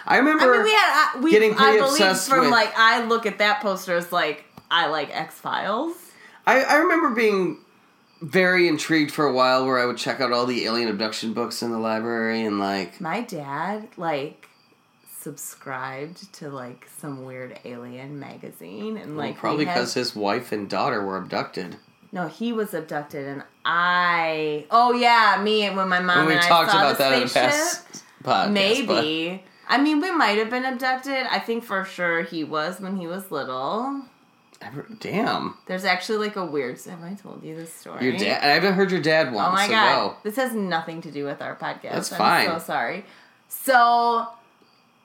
I 0.06 0.16
remember 0.16 0.44
I 0.44 0.56
mean, 0.56 0.64
we 0.64 0.70
had. 0.70 1.12
I, 1.14 1.20
we, 1.20 1.30
getting 1.30 1.54
pretty 1.54 1.72
I 1.72 1.76
believe 1.76 1.92
obsessed 1.92 2.30
from 2.30 2.40
with- 2.40 2.50
like 2.50 2.72
I 2.74 3.04
look 3.04 3.26
at 3.26 3.36
that 3.38 3.60
poster 3.60 3.94
as 3.94 4.10
like 4.10 4.46
I 4.70 4.86
like 4.86 5.14
X 5.14 5.34
Files. 5.34 5.94
I, 6.46 6.62
I 6.62 6.76
remember 6.76 7.10
being 7.10 7.58
very 8.22 8.66
intrigued 8.66 9.10
for 9.10 9.26
a 9.26 9.32
while 9.34 9.66
where 9.66 9.78
I 9.78 9.84
would 9.84 9.98
check 9.98 10.22
out 10.22 10.32
all 10.32 10.46
the 10.46 10.64
alien 10.64 10.88
abduction 10.88 11.34
books 11.34 11.62
in 11.62 11.70
the 11.70 11.78
library 11.78 12.46
and 12.46 12.58
like 12.58 12.98
My 13.00 13.20
dad 13.20 13.88
like 13.98 14.48
subscribed 15.22 16.32
to 16.34 16.48
like 16.48 16.88
some 16.98 17.24
weird 17.24 17.58
alien 17.64 18.18
magazine 18.18 18.96
and 18.96 19.16
like 19.16 19.36
probably 19.36 19.58
we 19.58 19.64
had- 19.66 19.74
because 19.74 19.94
his 19.94 20.14
wife 20.16 20.52
and 20.52 20.68
daughter 20.68 21.04
were 21.04 21.16
abducted. 21.16 21.76
no 22.12 22.28
he 22.28 22.52
was 22.52 22.74
abducted 22.74 23.26
and 23.26 23.42
I 23.64 24.66
oh 24.70 24.92
yeah 24.92 25.40
me 25.42 25.62
and 25.64 25.76
when 25.76 25.88
my 25.88 26.00
mom 26.00 26.18
And 26.20 26.26
we 26.28 26.34
and 26.34 26.42
talked 26.42 26.70
I 26.70 26.72
saw 26.72 26.78
about 26.80 26.98
the 26.98 27.04
that 27.04 27.12
in 27.14 27.20
the 27.22 27.28
spaceship, 27.28 27.50
past 27.50 28.04
podcast. 28.24 28.52
maybe. 28.52 29.44
I 29.68 29.78
mean, 29.80 30.00
we 30.00 30.10
might 30.10 30.36
have 30.38 30.50
been 30.50 30.66
abducted. 30.66 31.24
I 31.30 31.38
think 31.38 31.64
for 31.64 31.84
sure 31.84 32.22
he 32.24 32.44
was 32.44 32.78
when 32.80 32.96
he 32.96 33.06
was 33.06 33.30
little. 33.30 34.02
Damn. 35.00 35.56
There's 35.66 35.84
actually 35.84 36.18
like 36.18 36.36
a 36.36 36.44
weird. 36.44 36.78
Have 36.84 37.02
I 37.02 37.14
told 37.14 37.42
you 37.42 37.54
this 37.56 37.72
story? 37.72 38.04
Your 38.04 38.18
dad. 38.18 38.42
I 38.42 38.48
haven't 38.48 38.74
heard 38.74 38.90
your 38.90 39.00
dad 39.00 39.32
once. 39.32 39.48
Oh 39.48 39.52
my 39.52 39.66
so 39.66 39.72
god. 39.72 39.94
go. 40.10 40.16
This 40.24 40.36
has 40.36 40.52
nothing 40.54 41.00
to 41.02 41.10
do 41.10 41.24
with 41.24 41.40
our 41.40 41.56
podcast. 41.56 41.92
That's 41.92 42.12
I'm 42.12 42.18
fine. 42.18 42.46
so 42.48 42.58
sorry. 42.58 43.04
So 43.48 44.28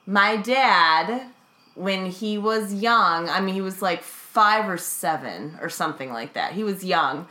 my 0.08 0.36
dad, 0.36 1.26
when 1.74 2.06
he 2.06 2.38
was 2.38 2.72
young, 2.72 3.28
I 3.28 3.42
mean 3.42 3.54
he 3.54 3.60
was 3.60 3.82
like 3.82 4.02
five 4.02 4.66
or 4.66 4.78
seven 4.78 5.58
or 5.60 5.68
something 5.68 6.10
like 6.10 6.32
that. 6.32 6.54
He 6.54 6.64
was 6.64 6.82
young. 6.82 7.28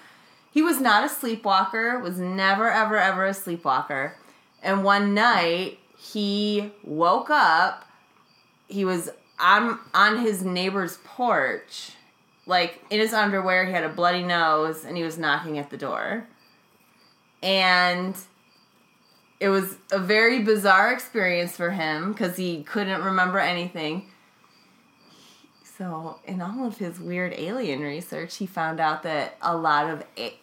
He 0.51 0.61
was 0.61 0.79
not 0.79 1.03
a 1.03 1.09
sleepwalker, 1.09 1.99
was 1.99 2.19
never, 2.19 2.69
ever, 2.69 2.97
ever 2.97 3.25
a 3.25 3.33
sleepwalker. 3.33 4.15
And 4.61 4.83
one 4.83 5.15
night 5.15 5.79
he 5.97 6.71
woke 6.83 7.31
up, 7.31 7.83
he 8.67 8.85
was 8.85 9.09
on 9.39 9.79
on 9.95 10.19
his 10.19 10.45
neighbor's 10.45 10.99
porch, 11.03 11.93
like 12.45 12.79
in 12.91 12.99
his 12.99 13.11
underwear, 13.11 13.65
he 13.65 13.71
had 13.71 13.85
a 13.85 13.89
bloody 13.89 14.23
nose, 14.23 14.85
and 14.85 14.95
he 14.95 15.01
was 15.01 15.17
knocking 15.17 15.57
at 15.57 15.71
the 15.71 15.77
door 15.77 16.27
and 17.41 18.15
it 19.39 19.49
was 19.49 19.77
a 19.91 19.99
very 19.99 20.41
bizarre 20.41 20.91
experience 20.91 21.55
for 21.55 21.71
him 21.71 22.11
because 22.11 22.37
he 22.37 22.63
couldn't 22.63 23.03
remember 23.03 23.39
anything. 23.39 24.07
So, 25.77 26.19
in 26.25 26.41
all 26.41 26.65
of 26.65 26.77
his 26.79 26.99
weird 26.99 27.33
alien 27.37 27.81
research, 27.81 28.37
he 28.37 28.47
found 28.47 28.79
out 28.79 29.03
that 29.03 29.37
a 29.41 29.55
lot 29.55 29.89
of 29.91 30.03
a- 30.17 30.39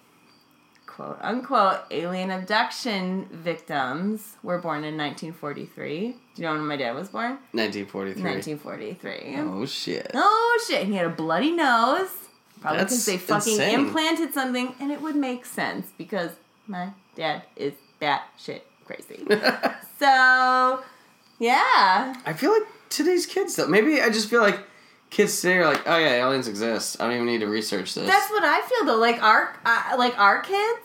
quote 0.86 1.18
unquote 1.20 1.80
alien 1.90 2.30
abduction 2.30 3.26
victims 3.32 4.36
were 4.44 4.58
born 4.58 4.84
in 4.84 4.96
1943. 4.96 6.14
Do 6.36 6.42
you 6.42 6.48
know 6.48 6.54
when 6.54 6.66
my 6.66 6.76
dad 6.76 6.94
was 6.94 7.08
born? 7.08 7.38
1943. 7.50 8.22
1943. 8.22 9.36
Oh 9.38 9.66
shit. 9.66 10.10
Oh 10.14 10.64
shit! 10.68 10.82
And 10.82 10.92
he 10.92 10.96
had 10.96 11.06
a 11.06 11.10
bloody 11.10 11.50
nose. 11.50 12.10
Probably 12.60 12.84
because 12.84 13.04
they 13.04 13.18
fucking 13.18 13.54
insane. 13.54 13.74
implanted 13.74 14.32
something, 14.32 14.72
and 14.78 14.92
it 14.92 15.02
would 15.02 15.16
make 15.16 15.44
sense 15.44 15.88
because 15.98 16.30
my 16.68 16.90
dad 17.16 17.42
is 17.56 17.74
that 17.98 18.28
shit 18.38 18.64
crazy. 18.84 19.24
so, 19.98 20.82
yeah. 21.38 22.14
I 22.26 22.32
feel 22.34 22.52
like 22.52 22.62
today's 22.90 23.26
kids 23.26 23.56
though. 23.56 23.66
Maybe 23.66 24.00
I 24.00 24.08
just 24.10 24.28
feel 24.28 24.40
like 24.40 24.60
kids 25.10 25.40
today 25.40 25.58
are 25.58 25.66
like, 25.66 25.82
oh 25.86 25.96
yeah, 25.98 26.14
aliens 26.26 26.48
exist. 26.48 26.96
I 27.00 27.04
don't 27.04 27.14
even 27.14 27.26
need 27.26 27.40
to 27.40 27.46
research 27.48 27.94
this. 27.94 28.06
That's 28.06 28.30
what 28.30 28.42
I 28.44 28.60
feel 28.62 28.86
though. 28.86 28.98
Like 29.00 29.22
our, 29.22 29.56
uh, 29.64 29.94
like 29.98 30.18
our 30.18 30.40
kids, 30.40 30.80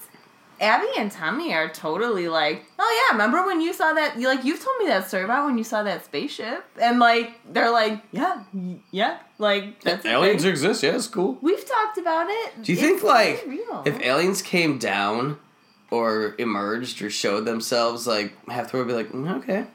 Abby 0.62 0.88
and 0.98 1.10
Tommy 1.10 1.54
are 1.54 1.70
totally 1.70 2.28
like, 2.28 2.66
oh 2.78 3.06
yeah, 3.10 3.16
remember 3.16 3.46
when 3.46 3.62
you 3.62 3.72
saw 3.72 3.94
that? 3.94 4.20
You 4.20 4.28
like 4.28 4.44
you've 4.44 4.62
told 4.62 4.78
me 4.80 4.88
that 4.88 5.08
story 5.08 5.24
about 5.24 5.46
when 5.46 5.58
you 5.58 5.64
saw 5.64 5.84
that 5.84 6.04
spaceship, 6.04 6.66
and 6.82 7.00
like 7.00 7.40
they're 7.54 7.72
like, 7.72 8.02
yeah, 8.12 8.44
yeah, 8.92 9.20
like 9.38 9.82
that's 9.82 10.04
a 10.04 10.10
aliens 10.10 10.42
thing. 10.42 10.52
exist. 10.52 10.84
Yeah, 10.84 10.96
it's 10.96 11.08
cool. 11.08 11.38
We've 11.42 11.66
talked 11.66 11.98
about 11.98 12.28
it. 12.30 12.62
Do 12.62 12.74
you 12.74 12.78
It's 12.78 12.86
think 12.88 13.04
like 13.04 13.46
real. 13.48 13.84
if 13.86 14.02
aliens 14.02 14.42
came 14.42 14.78
down 14.78 15.38
or 15.92 16.36
emerged 16.38 17.02
or 17.02 17.10
showed 17.10 17.46
themselves, 17.46 18.06
like 18.08 18.34
half 18.50 18.72
the 18.72 18.78
would 18.78 18.88
be 18.88 18.94
like, 18.94 19.12
"Mm, 19.12 19.38
okay, 19.40 19.66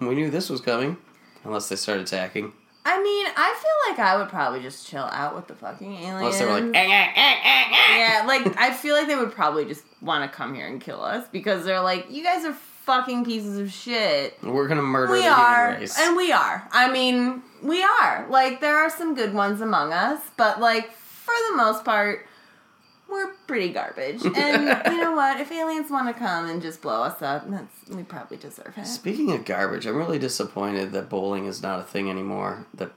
we 0.00 0.14
knew 0.14 0.30
this 0.30 0.50
was 0.50 0.60
coming, 0.60 0.96
unless 1.44 1.68
they 1.68 1.76
start 1.76 2.00
attacking. 2.00 2.52
I 2.86 3.02
mean, 3.02 3.26
I 3.34 3.54
feel 3.62 3.92
like 3.92 3.98
I 4.06 4.16
would 4.18 4.28
probably 4.28 4.60
just 4.60 4.86
chill 4.86 5.04
out 5.04 5.34
with 5.34 5.46
the 5.46 5.54
fucking 5.54 5.90
aliens. 5.94 6.16
Unless 6.18 6.38
they 6.38 6.44
were 6.44 6.52
like, 6.52 6.64
"Eh, 6.64 6.84
eh, 6.84 7.12
eh, 7.16 7.34
eh, 7.44 7.64
eh." 7.72 7.98
yeah, 7.98 8.24
like 8.26 8.56
I 8.58 8.72
feel 8.74 8.94
like 8.94 9.06
they 9.06 9.16
would 9.16 9.32
probably 9.32 9.64
just 9.64 9.84
want 10.02 10.30
to 10.30 10.36
come 10.36 10.54
here 10.54 10.66
and 10.66 10.80
kill 10.80 11.02
us 11.02 11.26
because 11.32 11.64
they're 11.64 11.80
like, 11.80 12.10
you 12.10 12.22
guys 12.22 12.44
are 12.44 12.52
fucking 12.52 13.24
pieces 13.24 13.56
of 13.58 13.72
shit. 13.72 14.36
we're 14.42 14.68
gonna 14.68 14.82
murder 14.82 15.12
We 15.12 15.22
the 15.22 15.28
are, 15.28 15.66
human 15.68 15.80
race. 15.80 15.98
and 15.98 16.14
we 16.16 16.30
are. 16.32 16.68
I 16.72 16.90
mean, 16.92 17.42
we 17.62 17.82
are. 17.82 18.26
Like 18.28 18.60
there 18.60 18.76
are 18.76 18.90
some 18.90 19.14
good 19.14 19.32
ones 19.32 19.62
among 19.62 19.94
us, 19.94 20.20
but 20.36 20.60
like 20.60 20.92
for 20.92 21.32
the 21.50 21.56
most 21.56 21.86
part, 21.86 22.26
we're 23.14 23.32
pretty 23.46 23.70
garbage. 23.70 24.22
And 24.36 24.92
you 24.92 25.00
know 25.00 25.12
what? 25.12 25.40
If 25.40 25.50
aliens 25.52 25.90
want 25.90 26.08
to 26.08 26.14
come 26.14 26.48
and 26.50 26.60
just 26.60 26.82
blow 26.82 27.02
us 27.02 27.22
up, 27.22 27.48
that's 27.50 27.88
we 27.88 28.02
probably 28.02 28.36
deserve 28.36 28.74
it. 28.76 28.86
Speaking 28.86 29.32
of 29.32 29.44
garbage, 29.44 29.86
I'm 29.86 29.96
really 29.96 30.18
disappointed 30.18 30.92
that 30.92 31.08
bowling 31.08 31.46
is 31.46 31.62
not 31.62 31.80
a 31.80 31.84
thing 31.84 32.10
anymore. 32.10 32.66
That 32.74 32.90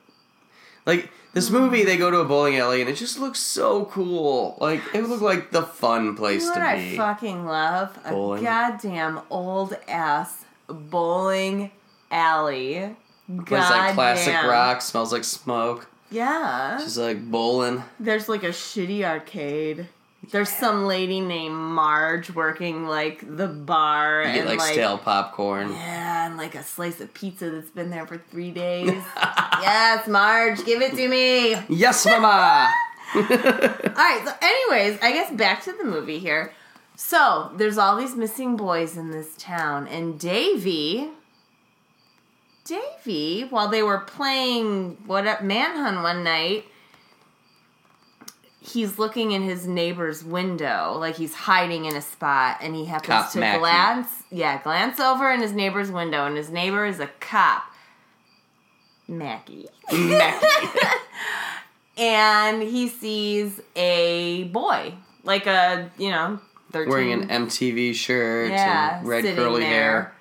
like 0.86 1.10
this 1.34 1.50
mm. 1.50 1.54
movie, 1.54 1.84
they 1.84 1.98
go 1.98 2.10
to 2.10 2.20
a 2.20 2.26
bowling 2.26 2.58
alley 2.58 2.82
and 2.82 2.90
it 2.90 2.96
just 2.96 3.20
looks 3.20 3.40
so 3.40 3.86
cool. 3.86 4.58
Like 4.60 4.82
it 4.94 5.02
would 5.02 5.10
look 5.10 5.22
like 5.22 5.52
the 5.52 5.64
fun 5.64 6.16
place 6.16 6.44
You 6.44 6.50
know 6.50 6.56
to 6.56 6.62
what 6.62 6.76
be. 6.76 6.94
I 6.94 6.98
fucking 6.98 7.46
love? 7.46 8.00
Bowling. 8.10 8.42
A 8.42 8.44
goddamn 8.44 9.22
old 9.30 9.78
ass 9.88 10.46
bowling 10.68 11.72
alley. 12.12 12.96
Plays 13.28 13.70
like 13.70 13.94
classic 13.94 14.34
Goddamn. 14.34 14.50
rock, 14.50 14.82
smells 14.82 15.12
like 15.12 15.26
smoke. 15.26 15.90
Yeah. 16.10 16.80
She's 16.80 16.98
like 16.98 17.30
bowling. 17.30 17.84
There's 18.00 18.30
like 18.30 18.44
a 18.44 18.50
shitty 18.50 19.04
arcade. 19.04 19.88
There's 20.32 20.50
some 20.50 20.86
lady 20.86 21.22
named 21.22 21.56
Marge 21.56 22.32
working 22.32 22.86
like 22.86 23.24
the 23.38 23.48
bar 23.48 24.24
and 24.24 24.36
get 24.36 24.48
like, 24.48 24.60
stale 24.60 24.98
popcorn. 24.98 25.72
Yeah, 25.72 26.28
and 26.28 26.38
like 26.38 26.56
a 26.56 26.64
slice 26.64 27.00
of 27.00 27.14
pizza 27.14 27.50
that's 27.50 27.70
been 27.70 27.90
there 27.90 28.06
for 28.06 28.18
three 28.18 28.52
days. 28.52 28.90
yes, 29.18 30.08
Marge, 30.08 30.66
give 30.66 30.82
it 30.82 30.96
to 30.96 31.08
me. 31.08 31.56
Yes, 31.70 32.06
mama. 32.06 32.70
All 33.16 33.22
right. 33.22 34.22
So, 34.26 34.34
anyways, 34.42 35.00
I 35.02 35.12
guess 35.14 35.32
back 35.32 35.64
to 35.64 35.72
the 35.72 35.86
movie 35.86 36.20
here. 36.20 36.52
So 36.98 37.52
there's 37.56 37.78
all 37.78 37.96
these 37.96 38.16
missing 38.16 38.58
boys 38.58 38.98
in 38.98 39.12
this 39.12 39.38
town, 39.38 39.88
and 39.88 40.20
Davy, 40.20 41.12
Davy, 42.66 43.44
while 43.44 43.68
they 43.68 43.84
were 43.84 44.00
playing 44.00 44.98
what 45.06 45.28
up 45.28 45.44
manhunt 45.44 46.02
one 46.02 46.24
night, 46.24 46.66
he's 48.68 49.00
looking 49.00 49.32
in 49.32 49.44
his 49.44 49.66
neighbor's 49.66 50.24
window, 50.24 50.98
like 51.00 51.16
he's 51.16 51.34
hiding 51.34 51.86
in 51.86 51.96
a 51.96 52.02
spot, 52.02 52.58
and 52.62 52.76
he 52.76 52.86
happens 52.86 53.08
Cop 53.08 53.32
to 53.32 53.40
glance, 53.40 54.08
yeah, 54.30 54.62
glance 54.62 55.00
over 55.00 55.32
in 55.32 55.42
his 55.42 55.54
neighbor's 55.54 55.92
window, 55.92 56.26
and 56.26 56.36
his 56.36 56.50
neighbor 56.50 56.86
is 56.86 57.00
a 57.00 57.08
cop, 57.20 57.64
Mackie 59.08 59.68
Mackie, 59.92 60.78
and 61.98 62.62
he 62.62 62.88
sees 62.88 63.60
a 63.76 64.44
boy, 64.46 64.94
like 65.24 65.48
a 65.48 65.90
you 65.98 66.12
know, 66.12 66.40
thirteen, 66.72 66.90
Wearing 66.90 67.14
an 67.14 67.48
MTV 67.48 67.96
shirt 67.96 68.52
yeah, 68.52 69.00
and 69.00 69.08
red 69.08 69.24
curly 69.36 69.62
there. 69.62 69.70
hair. 69.70 70.14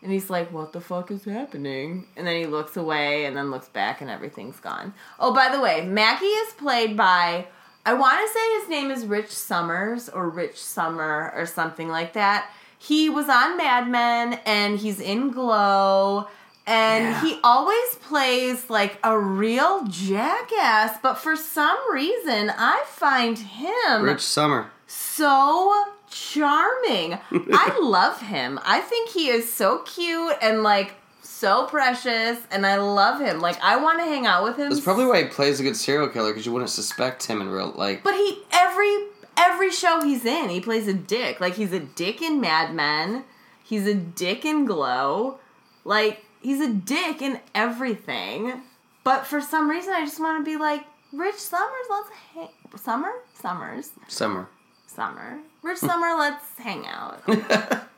And 0.00 0.12
he's 0.12 0.30
like, 0.30 0.52
"What 0.52 0.72
the 0.72 0.80
fuck 0.80 1.10
is 1.10 1.24
happening?" 1.24 2.06
And 2.16 2.24
then 2.24 2.36
he 2.36 2.46
looks 2.46 2.76
away, 2.76 3.24
and 3.24 3.36
then 3.36 3.50
looks 3.50 3.68
back, 3.68 4.00
and 4.00 4.08
everything's 4.08 4.60
gone. 4.60 4.94
Oh, 5.18 5.34
by 5.34 5.48
the 5.50 5.60
way, 5.60 5.84
Mackie 5.84 6.26
is 6.26 6.52
played 6.54 6.96
by. 6.96 7.46
I 7.88 7.94
want 7.94 8.20
to 8.20 8.32
say 8.38 8.60
his 8.60 8.68
name 8.68 8.90
is 8.90 9.06
Rich 9.06 9.30
Summers 9.30 10.10
or 10.10 10.28
Rich 10.28 10.60
Summer 10.62 11.32
or 11.34 11.46
something 11.46 11.88
like 11.88 12.12
that. 12.12 12.50
He 12.78 13.08
was 13.08 13.30
on 13.30 13.56
Mad 13.56 13.88
Men 13.88 14.38
and 14.44 14.78
he's 14.78 15.00
in 15.00 15.30
Glow 15.30 16.26
and 16.66 17.04
Yeah. 17.06 17.20
he 17.22 17.40
always 17.42 17.94
plays 18.02 18.68
like 18.68 18.98
a 19.02 19.18
real 19.18 19.86
jackass, 19.86 20.98
but 21.02 21.14
for 21.14 21.34
some 21.34 21.78
reason 21.90 22.52
I 22.54 22.84
find 22.88 23.38
him 23.38 24.02
Rich 24.02 24.20
Summer. 24.20 24.70
so 24.86 25.72
charming. 26.10 27.14
I 27.32 27.78
love 27.80 28.20
him. 28.20 28.60
I 28.66 28.80
think 28.80 29.08
he 29.10 29.28
is 29.28 29.50
so 29.50 29.78
cute 29.86 30.36
and 30.42 30.62
like 30.62 30.94
so 31.38 31.66
precious 31.66 32.38
and 32.50 32.66
I 32.66 32.76
love 32.76 33.20
him. 33.20 33.40
Like 33.40 33.60
I 33.62 33.76
want 33.76 33.98
to 34.00 34.04
hang 34.04 34.26
out 34.26 34.44
with 34.44 34.56
him. 34.56 34.68
That's 34.68 34.80
probably 34.80 35.06
why 35.06 35.22
he 35.22 35.28
plays 35.28 35.60
a 35.60 35.62
good 35.62 35.76
serial 35.76 36.08
killer 36.08 36.30
because 36.30 36.44
you 36.44 36.52
wouldn't 36.52 36.70
suspect 36.70 37.26
him 37.26 37.40
in 37.40 37.48
real 37.48 37.72
like. 37.76 38.02
But 38.02 38.14
he 38.14 38.42
every 38.52 39.06
every 39.36 39.70
show 39.70 40.02
he's 40.02 40.24
in, 40.24 40.50
he 40.50 40.60
plays 40.60 40.88
a 40.88 40.94
dick. 40.94 41.40
Like 41.40 41.54
he's 41.54 41.72
a 41.72 41.80
dick 41.80 42.20
in 42.20 42.40
Mad 42.40 42.74
Men. 42.74 43.24
He's 43.62 43.86
a 43.86 43.94
dick 43.94 44.44
in 44.44 44.64
Glow. 44.64 45.38
Like 45.84 46.24
he's 46.42 46.60
a 46.60 46.72
dick 46.72 47.22
in 47.22 47.40
everything. 47.54 48.62
But 49.04 49.26
for 49.26 49.40
some 49.40 49.70
reason, 49.70 49.94
I 49.94 50.04
just 50.04 50.20
want 50.20 50.44
to 50.44 50.50
be 50.50 50.58
like 50.58 50.84
Rich 51.12 51.36
Summers. 51.36 51.86
Let's 51.88 52.10
hang. 52.34 52.48
Summer 52.76 53.12
Summers 53.34 53.90
Summer. 54.08 54.48
Summer 54.86 55.38
Rich 55.62 55.80
hmm. 55.80 55.86
Summer. 55.86 56.14
let's 56.18 56.58
hang 56.58 56.86
out. 56.86 57.22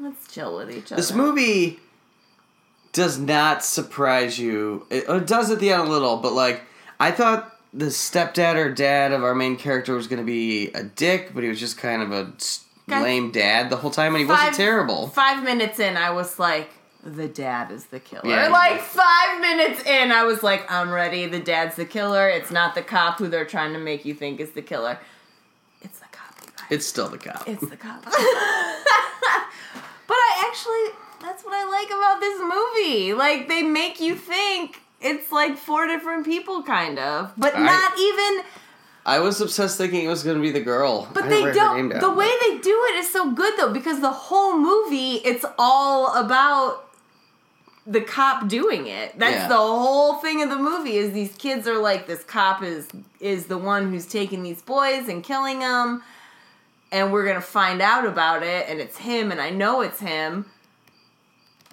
Let's 0.00 0.32
chill 0.32 0.56
with 0.56 0.70
each 0.70 0.90
other. 0.90 0.96
This 0.96 1.12
movie 1.12 1.78
does 2.94 3.18
not 3.18 3.62
surprise 3.62 4.38
you. 4.38 4.86
It, 4.88 5.04
it 5.08 5.26
does 5.26 5.50
at 5.50 5.58
the 5.58 5.70
end 5.70 5.82
a 5.82 5.90
little, 5.90 6.16
but 6.16 6.32
like 6.32 6.62
I 6.98 7.10
thought 7.10 7.54
the 7.74 7.86
stepdad 7.86 8.54
or 8.54 8.72
dad 8.72 9.12
of 9.12 9.22
our 9.22 9.34
main 9.34 9.56
character 9.56 9.94
was 9.94 10.06
going 10.06 10.20
to 10.20 10.24
be 10.24 10.68
a 10.68 10.84
dick, 10.84 11.32
but 11.34 11.42
he 11.42 11.48
was 11.48 11.60
just 11.60 11.76
kind 11.76 12.02
of 12.02 12.12
a 12.12 12.32
lame 12.88 13.32
dad 13.32 13.68
the 13.68 13.76
whole 13.76 13.90
time, 13.90 14.14
and 14.14 14.22
he 14.22 14.26
wasn't 14.26 14.54
terrible. 14.54 15.08
Five 15.08 15.42
minutes 15.42 15.80
in, 15.80 15.96
I 15.96 16.10
was 16.10 16.38
like, 16.38 16.70
the 17.02 17.28
dad 17.28 17.70
is 17.70 17.86
the 17.86 18.00
killer. 18.00 18.22
Yeah, 18.24 18.48
like 18.48 18.80
five 18.80 19.40
minutes 19.40 19.84
in, 19.84 20.12
I 20.12 20.24
was 20.24 20.42
like, 20.42 20.70
I'm 20.70 20.90
ready. 20.90 21.26
The 21.26 21.40
dad's 21.40 21.76
the 21.76 21.84
killer. 21.84 22.28
It's 22.28 22.50
not 22.50 22.74
the 22.74 22.82
cop 22.82 23.18
who 23.18 23.28
they're 23.28 23.44
trying 23.44 23.72
to 23.74 23.78
make 23.78 24.04
you 24.04 24.14
think 24.14 24.40
is 24.40 24.52
the 24.52 24.62
killer. 24.62 24.98
It's 25.82 25.98
the 25.98 26.06
cop. 26.12 26.34
It's 26.70 26.86
still 26.86 27.08
the 27.08 27.18
cop. 27.18 27.46
It's 27.46 27.68
the 27.68 27.76
cop. 27.76 28.04
but 28.04 28.14
I 28.14 28.82
actually, 30.48 30.86
that's 30.86 30.96
what 30.96 30.96
I 30.96 31.03
like 31.70 31.88
about 31.88 32.20
this 32.20 32.40
movie. 32.40 33.12
Like, 33.14 33.48
they 33.48 33.62
make 33.62 34.00
you 34.00 34.14
think 34.14 34.80
it's 35.00 35.30
like 35.32 35.56
four 35.56 35.86
different 35.86 36.24
people, 36.24 36.62
kind 36.62 36.98
of, 36.98 37.32
but 37.36 37.54
I- 37.56 37.62
not 37.64 37.98
even. 37.98 38.42
I 39.06 39.18
was 39.18 39.38
obsessed 39.42 39.76
thinking 39.76 40.02
it 40.02 40.08
was 40.08 40.22
going 40.22 40.36
to 40.36 40.42
be 40.42 40.50
the 40.50 40.62
girl. 40.62 41.06
But 41.12 41.24
I 41.24 41.28
they 41.28 41.42
didn't 41.44 41.58
her 41.58 41.74
name 41.76 41.88
don't. 41.90 42.00
down, 42.00 42.10
The 42.10 42.16
way 42.16 42.30
they 42.48 42.56
do 42.58 42.86
it 42.90 42.96
is 43.00 43.12
so 43.12 43.32
good 43.32 43.52
though, 43.58 43.70
because 43.70 44.00
the 44.00 44.10
whole 44.10 44.56
movie 44.58 45.16
it's 45.16 45.44
all 45.58 46.14
about 46.16 46.90
the 47.86 48.00
cop 48.00 48.48
doing 48.48 48.86
it. 48.86 49.18
That's 49.18 49.34
Yeah. 49.34 49.48
the 49.48 49.56
whole 49.58 50.14
thing 50.14 50.40
of 50.42 50.48
the 50.48 50.56
movie. 50.56 50.96
Is 50.96 51.12
these 51.12 51.34
kids 51.36 51.68
are 51.68 51.76
like 51.76 52.06
this 52.06 52.24
cop 52.24 52.62
is 52.62 52.88
is 53.20 53.44
the 53.44 53.58
one 53.58 53.90
who's 53.90 54.06
taking 54.06 54.42
these 54.42 54.62
boys 54.62 55.06
and 55.06 55.22
killing 55.22 55.58
them, 55.58 56.02
and 56.90 57.12
we're 57.12 57.26
gonna 57.26 57.42
find 57.42 57.82
out 57.82 58.06
about 58.06 58.42
it, 58.42 58.66
and 58.70 58.80
it's 58.80 58.96
him, 58.96 59.30
and 59.30 59.38
I 59.38 59.50
know 59.50 59.82
it's 59.82 60.00
him. 60.00 60.46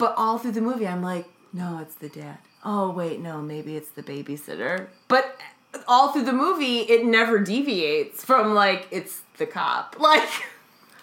But 0.01 0.15
all 0.17 0.39
through 0.39 0.53
the 0.53 0.61
movie, 0.61 0.87
I'm 0.87 1.03
like, 1.03 1.27
no, 1.53 1.77
it's 1.77 1.93
the 1.93 2.09
dad. 2.09 2.39
Oh 2.65 2.89
wait, 2.89 3.19
no, 3.19 3.39
maybe 3.39 3.77
it's 3.77 3.91
the 3.91 4.01
babysitter. 4.01 4.87
But 5.07 5.39
all 5.87 6.11
through 6.11 6.23
the 6.23 6.33
movie, 6.33 6.79
it 6.79 7.05
never 7.05 7.37
deviates 7.37 8.25
from 8.25 8.55
like 8.55 8.87
it's 8.89 9.21
the 9.37 9.45
cop. 9.45 9.95
Like, 9.99 10.27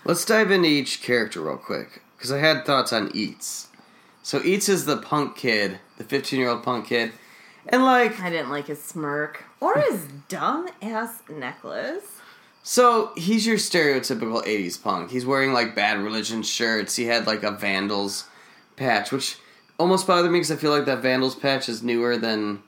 Let's 0.05 0.25
dive 0.25 0.51
into 0.51 0.69
each 0.69 1.01
character 1.01 1.43
real 1.43 1.59
quick 1.59 2.03
because 2.17 2.33
I 2.33 2.39
had 2.39 2.67
thoughts 2.67 2.93
on 2.93 3.13
Eats. 3.15 3.69
So 4.25 4.43
Eats 4.43 4.69
is 4.69 4.85
the 4.85 4.97
punk 4.97 5.37
kid, 5.37 5.79
the 5.97 6.03
15 6.03 6.41
year 6.41 6.49
old 6.49 6.65
punk 6.65 6.89
kid, 6.89 7.13
and 7.69 7.85
like 7.85 8.19
I 8.21 8.31
didn't 8.31 8.51
like 8.51 8.67
his 8.67 8.83
smirk 8.83 9.45
or 9.61 9.79
his 9.79 10.09
dumb 10.29 10.69
ass 10.83 11.23
necklace. 11.31 12.19
So 12.65 13.13
he's 13.17 13.47
your 13.47 13.59
stereotypical 13.59 14.45
80s 14.45 14.83
punk. 14.83 15.13
He's 15.13 15.25
wearing 15.25 15.53
like 15.53 15.77
bad 15.77 16.01
religion 16.01 16.43
shirts. 16.43 16.97
He 16.97 17.05
had 17.05 17.29
like 17.29 17.45
a 17.45 17.53
Vandals 17.53 18.25
patch, 18.79 19.13
which 19.13 19.37
almost 19.79 20.07
bothered 20.07 20.31
me 20.31 20.39
because 20.39 20.51
I 20.53 20.57
feel 20.57 20.71
like 20.71 20.87
that 20.87 21.01
Vandals 21.03 21.35
patch 21.35 21.69
is 21.69 21.83
newer 21.83 22.17
than 22.17 22.63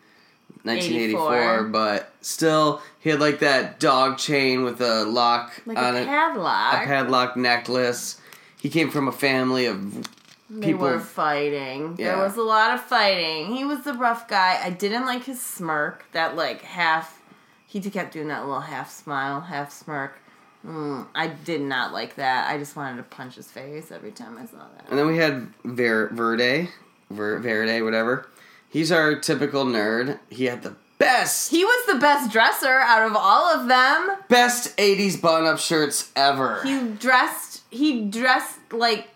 1984. 0.64 1.34
84. 1.36 1.64
But 1.68 2.12
still, 2.20 2.82
he 2.98 3.10
had 3.10 3.20
like 3.20 3.38
that 3.40 3.80
dog 3.80 4.18
chain 4.18 4.62
with 4.64 4.80
a 4.80 5.04
lock 5.04 5.60
Like 5.66 5.78
on 5.78 5.96
a 5.96 6.00
it, 6.00 6.06
padlock. 6.06 6.74
a 6.82 6.86
padlock 6.86 7.36
necklace. 7.36 8.20
He 8.60 8.68
came 8.68 8.90
from 8.90 9.08
a 9.08 9.12
family 9.12 9.66
of 9.66 10.06
they 10.50 10.66
people. 10.66 10.82
were 10.82 11.00
fighting. 11.00 11.94
There 11.94 12.18
was 12.18 12.36
a 12.36 12.42
lot 12.42 12.74
of 12.74 12.82
fighting. 12.82 13.54
He 13.54 13.64
was 13.64 13.84
the 13.84 13.94
rough 13.94 14.28
guy. 14.28 14.60
I 14.62 14.70
didn't 14.70 15.06
like 15.06 15.24
his 15.24 15.40
smirk. 15.40 16.04
That 16.12 16.36
like 16.36 16.62
half. 16.62 17.22
He 17.66 17.80
kept 17.80 18.12
doing 18.12 18.28
that 18.28 18.40
little 18.44 18.60
half 18.62 18.90
smile, 18.90 19.42
half 19.42 19.70
smirk. 19.72 20.18
Mm, 20.66 21.06
I 21.14 21.28
did 21.28 21.60
not 21.62 21.92
like 21.92 22.16
that. 22.16 22.50
I 22.50 22.58
just 22.58 22.76
wanted 22.76 22.96
to 22.98 23.02
punch 23.04 23.36
his 23.36 23.50
face 23.50 23.90
every 23.90 24.10
time 24.12 24.36
I 24.38 24.46
saw 24.46 24.58
that. 24.76 24.86
And 24.90 24.98
then 24.98 25.06
we 25.06 25.16
had 25.16 25.48
Ver- 25.64 26.08
Verde, 26.08 26.68
Ver- 27.10 27.38
Verde, 27.38 27.80
whatever. 27.82 28.28
He's 28.68 28.92
our 28.92 29.16
typical 29.18 29.64
nerd. 29.64 30.18
He 30.28 30.44
had 30.44 30.62
the 30.62 30.76
best 30.98 31.50
He 31.50 31.64
was 31.64 31.86
the 31.86 31.98
best 31.98 32.30
dresser 32.30 32.68
out 32.80 33.06
of 33.10 33.16
all 33.16 33.46
of 33.58 33.68
them. 33.68 34.16
best 34.28 34.76
80s 34.76 35.20
button 35.20 35.46
up 35.46 35.58
shirts 35.58 36.12
ever. 36.14 36.60
He 36.62 36.78
dressed. 36.90 37.62
He 37.70 38.04
dressed 38.06 38.58
like 38.70 39.09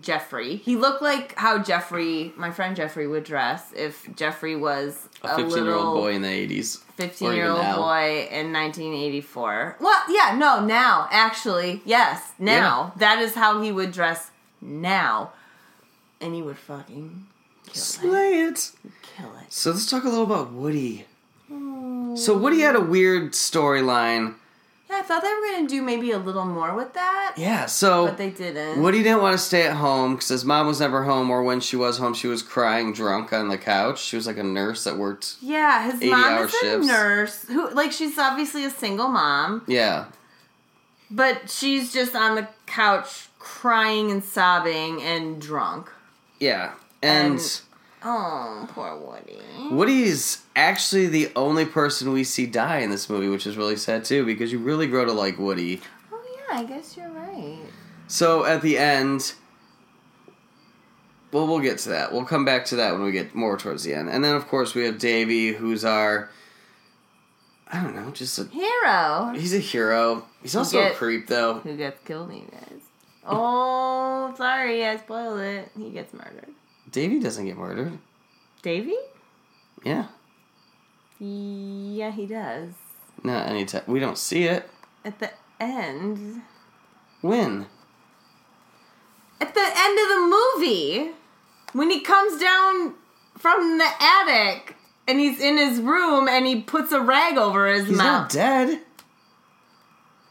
Jeffrey. 0.00 0.56
He 0.56 0.76
looked 0.76 1.02
like 1.02 1.34
how 1.36 1.58
Jeffrey, 1.62 2.32
my 2.36 2.50
friend 2.50 2.76
Jeffrey, 2.76 3.06
would 3.06 3.24
dress 3.24 3.72
if 3.74 4.08
Jeffrey 4.16 4.56
was 4.56 5.08
a 5.22 5.28
a 5.28 5.36
15 5.36 5.64
year 5.64 5.74
old 5.74 5.96
boy 5.96 6.14
in 6.14 6.22
the 6.22 6.28
80s. 6.28 6.82
15 6.96 7.32
year 7.32 7.48
old 7.48 7.60
now. 7.60 7.76
boy 7.76 8.28
in 8.30 8.52
1984. 8.52 9.76
Well, 9.80 10.02
yeah, 10.08 10.36
no, 10.38 10.64
now, 10.64 11.08
actually, 11.10 11.82
yes, 11.84 12.32
now. 12.38 12.92
That 12.96 13.18
is 13.20 13.34
how 13.34 13.60
he 13.60 13.72
would 13.72 13.92
dress 13.92 14.30
now. 14.60 15.32
And 16.20 16.34
he 16.34 16.42
would 16.42 16.56
fucking 16.58 17.26
kill. 17.66 17.74
Slay 17.74 18.40
it. 18.40 18.72
Kill 19.02 19.30
it. 19.36 19.52
So 19.52 19.70
let's 19.72 19.90
talk 19.90 20.04
a 20.04 20.08
little 20.08 20.24
about 20.24 20.52
Woody. 20.52 21.06
So 21.48 22.36
Woody 22.36 22.60
had 22.60 22.76
a 22.76 22.80
weird 22.80 23.32
storyline. 23.32 24.34
I 24.96 25.02
thought 25.02 25.22
they 25.22 25.28
were 25.32 25.40
going 25.52 25.66
to 25.66 25.74
do 25.74 25.82
maybe 25.82 26.10
a 26.12 26.18
little 26.18 26.44
more 26.46 26.74
with 26.74 26.92
that, 26.94 27.34
Yeah, 27.36 27.66
so 27.66 28.06
but 28.06 28.16
they 28.18 28.30
didn't. 28.30 28.80
Woody 28.82 29.02
didn't 29.02 29.22
want 29.22 29.32
to 29.38 29.38
stay 29.44 29.62
at 29.66 29.74
home 29.76 30.14
because 30.14 30.28
his 30.28 30.44
mom 30.44 30.66
was 30.66 30.80
never 30.80 31.04
home, 31.04 31.30
or 31.30 31.42
when 31.42 31.60
she 31.60 31.76
was 31.76 31.98
home, 31.98 32.14
she 32.14 32.26
was 32.26 32.42
crying 32.42 32.92
drunk 32.92 33.32
on 33.32 33.48
the 33.48 33.58
couch. 33.58 34.00
She 34.02 34.16
was 34.16 34.26
like 34.26 34.38
a 34.38 34.42
nurse 34.42 34.84
that 34.84 34.96
worked. 34.96 35.36
yeah, 35.40 35.84
his 35.90 36.00
80 36.02 36.10
mom 36.10 36.44
is 36.44 36.54
a 36.62 36.78
nurse 36.78 37.44
who, 37.48 37.70
like, 37.70 37.92
she's 37.92 38.18
obviously 38.18 38.64
a 38.64 38.70
single 38.70 39.08
mom, 39.08 39.62
Yeah. 39.66 40.06
but 41.10 41.50
she's 41.50 41.92
just 41.92 42.14
on 42.16 42.34
the 42.34 42.48
couch 42.66 43.28
crying 43.38 44.10
and 44.10 44.24
sobbing 44.24 45.00
and 45.02 45.40
drunk. 45.40 45.90
Yeah. 46.40 46.72
And, 47.02 47.34
And- 47.34 47.60
Oh, 48.02 48.68
poor 48.72 48.96
Woody. 48.96 49.40
Woody's 49.74 50.42
actually 50.54 51.06
the 51.06 51.30
only 51.34 51.64
person 51.64 52.12
we 52.12 52.24
see 52.24 52.46
die 52.46 52.78
in 52.78 52.90
this 52.90 53.08
movie, 53.08 53.28
which 53.28 53.46
is 53.46 53.56
really 53.56 53.76
sad 53.76 54.04
too, 54.04 54.24
because 54.24 54.52
you 54.52 54.58
really 54.58 54.86
grow 54.86 55.04
to 55.04 55.12
like 55.12 55.38
Woody. 55.38 55.80
Oh 56.12 56.20
yeah, 56.50 56.58
I 56.58 56.64
guess 56.64 56.96
you're 56.96 57.08
right. 57.10 57.58
So 58.06 58.44
at 58.44 58.62
the 58.62 58.78
end, 58.78 59.32
well, 61.32 61.46
we'll 61.46 61.60
get 61.60 61.78
to 61.78 61.88
that. 61.90 62.12
We'll 62.12 62.24
come 62.24 62.44
back 62.44 62.64
to 62.66 62.76
that 62.76 62.92
when 62.92 63.02
we 63.02 63.12
get 63.12 63.34
more 63.34 63.56
towards 63.56 63.82
the 63.82 63.94
end. 63.94 64.08
And 64.08 64.22
then, 64.24 64.34
of 64.36 64.46
course, 64.46 64.74
we 64.74 64.84
have 64.84 64.98
Davy, 64.98 65.52
who's 65.52 65.84
our, 65.84 66.30
I 67.72 67.82
don't 67.82 67.96
know, 67.96 68.10
just 68.12 68.38
a, 68.38 68.44
Hero. 68.44 69.32
he's 69.34 69.54
a 69.54 69.58
hero. 69.58 70.24
He's 70.42 70.54
also 70.54 70.80
a 70.80 70.90
creep, 70.92 71.26
though. 71.26 71.54
Who 71.60 71.76
gets 71.76 72.00
killed, 72.04 72.32
you 72.32 72.46
guys? 72.50 72.80
Oh, 73.26 74.32
sorry, 74.36 74.86
I 74.86 74.96
spoiled 74.98 75.40
it. 75.40 75.70
He 75.76 75.90
gets 75.90 76.14
murdered. 76.14 76.50
Davy 76.90 77.18
doesn't 77.20 77.44
get 77.44 77.56
murdered. 77.56 77.98
Davy? 78.62 78.96
Yeah, 79.84 80.06
Yeah, 81.20 82.10
he 82.10 82.26
does. 82.26 82.70
not 83.22 83.48
anytime. 83.48 83.82
We 83.86 84.00
don't 84.00 84.18
see 84.18 84.44
it. 84.44 84.68
At 85.04 85.18
the 85.20 85.30
end. 85.60 86.42
When? 87.20 87.66
At 89.40 89.54
the 89.54 89.60
end 89.60 89.98
of 89.98 90.08
the 90.08 90.36
movie, 90.56 91.10
when 91.72 91.90
he 91.90 92.00
comes 92.00 92.40
down 92.40 92.94
from 93.38 93.78
the 93.78 93.88
attic 94.00 94.76
and 95.06 95.20
he's 95.20 95.38
in 95.40 95.56
his 95.56 95.78
room 95.80 96.26
and 96.28 96.46
he 96.46 96.62
puts 96.62 96.90
a 96.92 97.00
rag 97.00 97.36
over 97.36 97.66
his 97.68 97.86
He's 97.86 97.96
mouth. 97.96 98.32
He's 98.32 98.36
not 98.38 98.44
dead. 98.66 98.80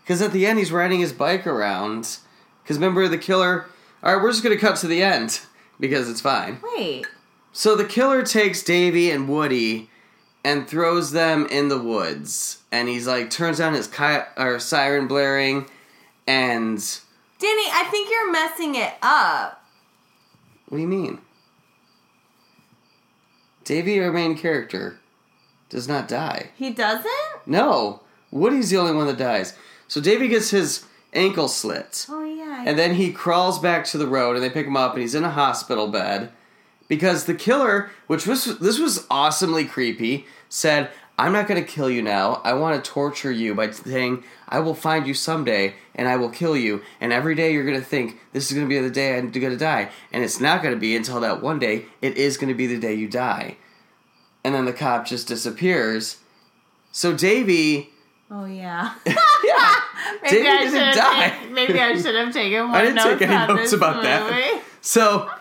Because 0.04 0.22
at 0.22 0.32
the 0.34 0.46
end, 0.46 0.60
he's 0.60 0.72
riding 0.72 1.00
his 1.00 1.14
bike 1.14 1.48
around. 1.48 2.18
Because 2.64 2.78
remember, 2.78 3.08
the 3.08 3.18
killer. 3.18 3.68
Alright, 4.04 4.22
we're 4.22 4.32
just 4.32 4.44
going 4.44 4.56
to 4.56 4.62
cut 4.62 4.76
to 4.78 4.88
the 4.88 5.02
end 5.02 5.42
because 5.80 6.10
it's 6.10 6.22
fine. 6.22 6.60
Wait. 6.76 7.06
So 7.52 7.76
the 7.76 7.86
killer 7.86 8.24
takes 8.24 8.64
Davy 8.64 9.12
and 9.12 9.30
Woody 9.30 9.90
and 10.44 10.68
throws 10.68 11.12
them 11.12 11.48
in 11.48 11.70
the 11.70 11.80
woods. 11.80 12.60
And 12.72 12.88
he's 12.88 13.08
like, 13.08 13.30
turns 13.30 13.60
on 13.60 13.74
his 13.74 13.88
ki- 13.88 14.26
or 14.38 14.60
siren 14.60 15.08
blaring. 15.08 15.68
And. 16.28 16.78
Danny, 17.40 17.64
I 17.72 17.88
think 17.90 18.10
you're 18.10 18.32
messing 18.32 18.76
it 18.76 18.94
up. 19.02 19.64
What 20.68 20.78
do 20.78 20.82
you 20.82 20.88
mean? 20.88 21.20
Davy, 23.64 24.00
our 24.00 24.12
main 24.12 24.38
character, 24.38 25.00
does 25.70 25.88
not 25.88 26.08
die. 26.08 26.52
He 26.56 26.70
doesn't? 26.70 27.12
No, 27.48 28.02
Woody's 28.32 28.70
the 28.70 28.78
only 28.78 28.94
one 28.94 29.08
that 29.08 29.18
dies. 29.18 29.56
So 29.88 30.02
Davy 30.02 30.28
gets 30.28 30.52
his 30.52 30.86
ankle 31.14 31.48
slit. 31.48 32.06
Oh, 32.10 32.25
And 32.66 32.78
then 32.78 32.96
he 32.96 33.12
crawls 33.12 33.60
back 33.60 33.86
to 33.86 33.98
the 33.98 34.08
road 34.08 34.36
and 34.36 34.44
they 34.44 34.50
pick 34.50 34.68
him 34.68 34.78
up 34.78 34.94
and 34.94 35.02
he's 35.02 35.16
in 35.16 35.24
a 35.24 35.32
hospital 35.32 35.88
bed 35.88 36.32
because 36.88 37.26
the 37.26 37.34
killer, 37.34 37.90
which 38.08 38.28
was 38.28 38.60
this 38.60 38.80
was 38.80 39.06
awesomely 39.10 39.66
creepy, 39.66 40.26
said, 40.50 40.90
"I'm 41.18 41.34
not 41.34 41.48
going 41.48 41.64
to 41.64 41.70
kill 41.70 41.90
you 41.90 42.02
now. 42.02 42.42
I 42.44 42.54
want 42.54 42.84
to 42.84 42.92
torture 42.92 43.32
you 43.32 43.56
by 43.56 43.72
saying 43.72 44.24
I 44.48 44.60
will 44.60 44.76
find 44.76 45.08
you 45.08 45.14
someday 45.14 45.76
and 45.96 46.08
I 46.08 46.16
will 46.18 46.30
kill 46.30 46.56
you. 46.56 46.82
And 47.02 47.12
every 47.12 47.36
day 47.36 47.54
you're 47.54 47.66
going 47.66 47.80
to 47.80 47.86
think 47.86 48.20
this 48.34 48.50
is 48.50 48.56
going 48.56 48.68
to 48.68 48.74
be 48.74 48.80
the 48.80 48.90
day 48.90 49.18
I'm 49.18 49.32
going 49.32 49.52
to 49.52 49.58
die, 49.58 49.90
and 50.12 50.24
it's 50.24 50.40
not 50.40 50.62
going 50.62 50.74
to 50.74 50.80
be 50.80 50.96
until 50.96 51.20
that 51.22 51.42
one 51.42 51.60
day 51.60 51.86
it 52.02 52.18
is 52.18 52.38
going 52.38 52.50
to 52.50 52.56
be 52.56 52.68
the 52.68 52.80
day 52.80 52.94
you 52.94 53.08
die." 53.08 53.58
And 54.44 54.54
then 54.54 54.66
the 54.66 54.74
cop 54.74 55.08
just 55.08 55.28
disappears. 55.28 56.18
So 56.92 57.18
Davy, 57.18 57.90
oh, 58.30 58.46
yeah. 58.46 58.94
yeah, 59.06 59.76
Maybe 60.24 60.36
Davy 60.38 60.48
I 60.48 60.58
didn't 60.60 60.72
should 60.94 60.96
die. 61.00 61.30
taken, 61.30 61.54
maybe 61.54 61.80
I 61.80 61.96
should 62.02 62.16
have 62.16 62.34
taken 62.34 62.66
more 62.68 62.76
I 62.76 62.82
didn't 62.82 62.96
notes 62.96 63.20
take 63.20 63.30
any 63.30 63.54
notes 63.54 63.74
about 63.74 63.96
movie. 63.98 64.08
that. 64.08 64.62
So 64.82 65.30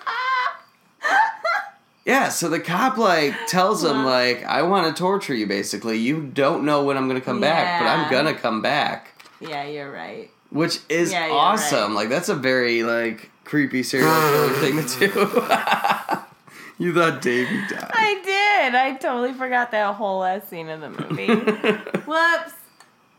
Yeah, 2.06 2.28
so 2.28 2.50
the 2.50 2.60
cop 2.60 2.98
like 2.98 3.34
tells 3.46 3.82
him 3.82 4.04
Wow. 4.04 4.10
like 4.10 4.44
I 4.44 4.62
want 4.62 4.94
to 4.94 4.98
torture 5.00 5.34
you 5.34 5.46
basically. 5.46 5.96
You 5.98 6.22
don't 6.22 6.64
know 6.64 6.84
when 6.84 6.96
I'm 6.98 7.08
going 7.08 7.18
to 7.20 7.24
come 7.24 7.40
back, 7.40 7.80
but 7.80 7.86
I'm 7.88 8.10
going 8.10 8.26
to 8.34 8.38
come 8.38 8.60
back. 8.60 9.22
yeah, 9.40 9.64
you're 9.64 9.90
right. 9.90 10.30
Which 10.50 10.80
is 10.90 11.12
Yeah, 11.12 11.30
awesome. 11.30 11.88
right. 11.94 12.02
Like 12.02 12.08
that's 12.10 12.28
a 12.28 12.34
very 12.34 12.82
like 12.82 13.30
creepy 13.44 13.82
serial 13.82 14.10
killer 14.12 14.52
thing 14.60 14.86
to 14.86 14.98
do. 14.98 16.84
you 16.84 16.92
thought 16.94 17.22
Davey 17.22 17.58
died. 17.68 17.90
I 17.94 18.20
did. 18.22 18.74
I 18.74 18.96
totally 19.00 19.32
forgot 19.32 19.70
that 19.70 19.94
whole 19.94 20.18
last 20.20 20.50
scene 20.50 20.68
of 20.68 20.80
the 20.82 20.90
movie. 20.90 21.26
Whoops. 22.06 22.52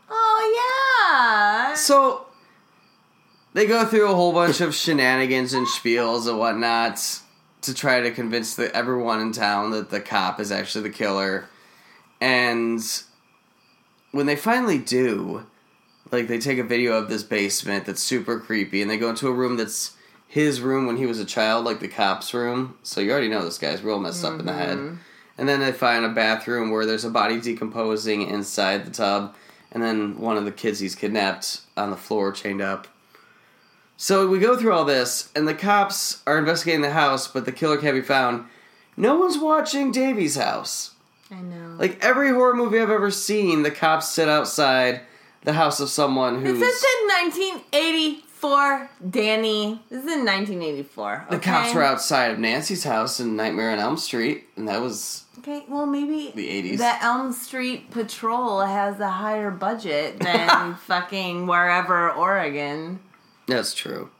Oh, 0.08 1.68
yeah. 1.68 1.74
So 1.74 2.26
they 3.52 3.66
go 3.66 3.84
through 3.84 4.10
a 4.10 4.14
whole 4.14 4.32
bunch 4.32 4.60
of 4.60 4.74
shenanigans 4.74 5.52
and 5.54 5.66
spiels 5.66 6.28
and 6.28 6.38
whatnot 6.38 7.20
to 7.62 7.74
try 7.74 8.00
to 8.00 8.10
convince 8.10 8.54
the, 8.54 8.74
everyone 8.74 9.20
in 9.20 9.32
town 9.32 9.70
that 9.72 9.90
the 9.90 10.00
cop 10.00 10.40
is 10.40 10.52
actually 10.52 10.82
the 10.82 10.94
killer. 10.94 11.48
And 12.20 12.80
when 14.12 14.26
they 14.26 14.36
finally 14.36 14.78
do, 14.78 15.46
like 16.12 16.28
they 16.28 16.38
take 16.38 16.58
a 16.58 16.64
video 16.64 16.92
of 16.92 17.08
this 17.08 17.22
basement 17.22 17.84
that's 17.86 18.02
super 18.02 18.38
creepy 18.38 18.82
and 18.82 18.90
they 18.90 18.98
go 18.98 19.10
into 19.10 19.28
a 19.28 19.32
room 19.32 19.56
that's 19.56 19.96
his 20.28 20.60
room 20.60 20.86
when 20.86 20.96
he 20.96 21.06
was 21.06 21.18
a 21.18 21.24
child, 21.24 21.64
like 21.64 21.80
the 21.80 21.88
cop's 21.88 22.34
room. 22.34 22.76
So 22.82 23.00
you 23.00 23.10
already 23.10 23.28
know 23.28 23.44
this 23.44 23.58
guy's 23.58 23.82
real 23.82 23.98
messed 23.98 24.24
up 24.24 24.38
in 24.38 24.46
the 24.46 24.52
head. 24.52 24.78
Mm-hmm. 24.78 24.96
And 25.38 25.48
then 25.48 25.60
they 25.60 25.72
find 25.72 26.04
a 26.04 26.10
bathroom 26.10 26.70
where 26.70 26.86
there's 26.86 27.04
a 27.04 27.10
body 27.10 27.40
decomposing 27.40 28.22
inside 28.22 28.86
the 28.86 28.90
tub, 28.90 29.34
and 29.72 29.82
then 29.82 30.18
one 30.18 30.36
of 30.36 30.44
the 30.44 30.52
kids 30.52 30.80
he's 30.80 30.94
kidnapped 30.94 31.60
on 31.76 31.90
the 31.90 31.96
floor, 31.96 32.32
chained 32.32 32.60
up. 32.60 32.88
So 33.96 34.26
we 34.26 34.38
go 34.38 34.56
through 34.56 34.72
all 34.72 34.84
this, 34.84 35.30
and 35.34 35.48
the 35.48 35.54
cops 35.54 36.22
are 36.26 36.38
investigating 36.38 36.82
the 36.82 36.90
house, 36.90 37.28
but 37.28 37.44
the 37.46 37.52
killer 37.52 37.78
can't 37.78 37.96
be 37.96 38.02
found. 38.02 38.44
No 38.96 39.18
one's 39.18 39.38
watching 39.38 39.90
Davy's 39.90 40.36
house. 40.36 40.92
I 41.30 41.40
know. 41.40 41.76
Like 41.78 42.02
every 42.04 42.30
horror 42.30 42.54
movie 42.54 42.78
I've 42.80 42.90
ever 42.90 43.10
seen, 43.10 43.62
the 43.62 43.70
cops 43.70 44.08
sit 44.08 44.28
outside 44.28 45.00
the 45.44 45.54
house 45.54 45.80
of 45.80 45.88
someone 45.88 46.42
who's. 46.42 46.58
This 46.58 46.82
is 46.82 46.84
in 47.02 47.08
1984, 47.08 48.90
Danny. 49.10 49.82
This 49.88 50.04
is 50.04 50.12
in 50.12 50.24
1984. 50.24 51.26
the 51.30 51.38
cops 51.38 51.74
were 51.74 51.82
outside 51.82 52.30
of 52.30 52.38
Nancy's 52.38 52.84
house 52.84 53.20
in 53.20 53.36
Nightmare 53.36 53.70
on 53.70 53.78
Elm 53.78 53.96
Street, 53.96 54.44
and 54.56 54.68
that 54.68 54.80
was 54.80 55.24
Okay, 55.48 55.64
well, 55.68 55.86
maybe 55.86 56.32
The 56.34 56.72
80s. 56.72 56.78
the 56.78 57.04
Elm 57.04 57.32
Street 57.32 57.92
Patrol 57.92 58.62
has 58.62 58.98
a 58.98 59.08
higher 59.08 59.52
budget 59.52 60.18
than 60.18 60.74
fucking 60.86 61.46
wherever 61.46 62.10
Oregon. 62.10 62.98
That's 63.46 63.72
true. 63.72 64.10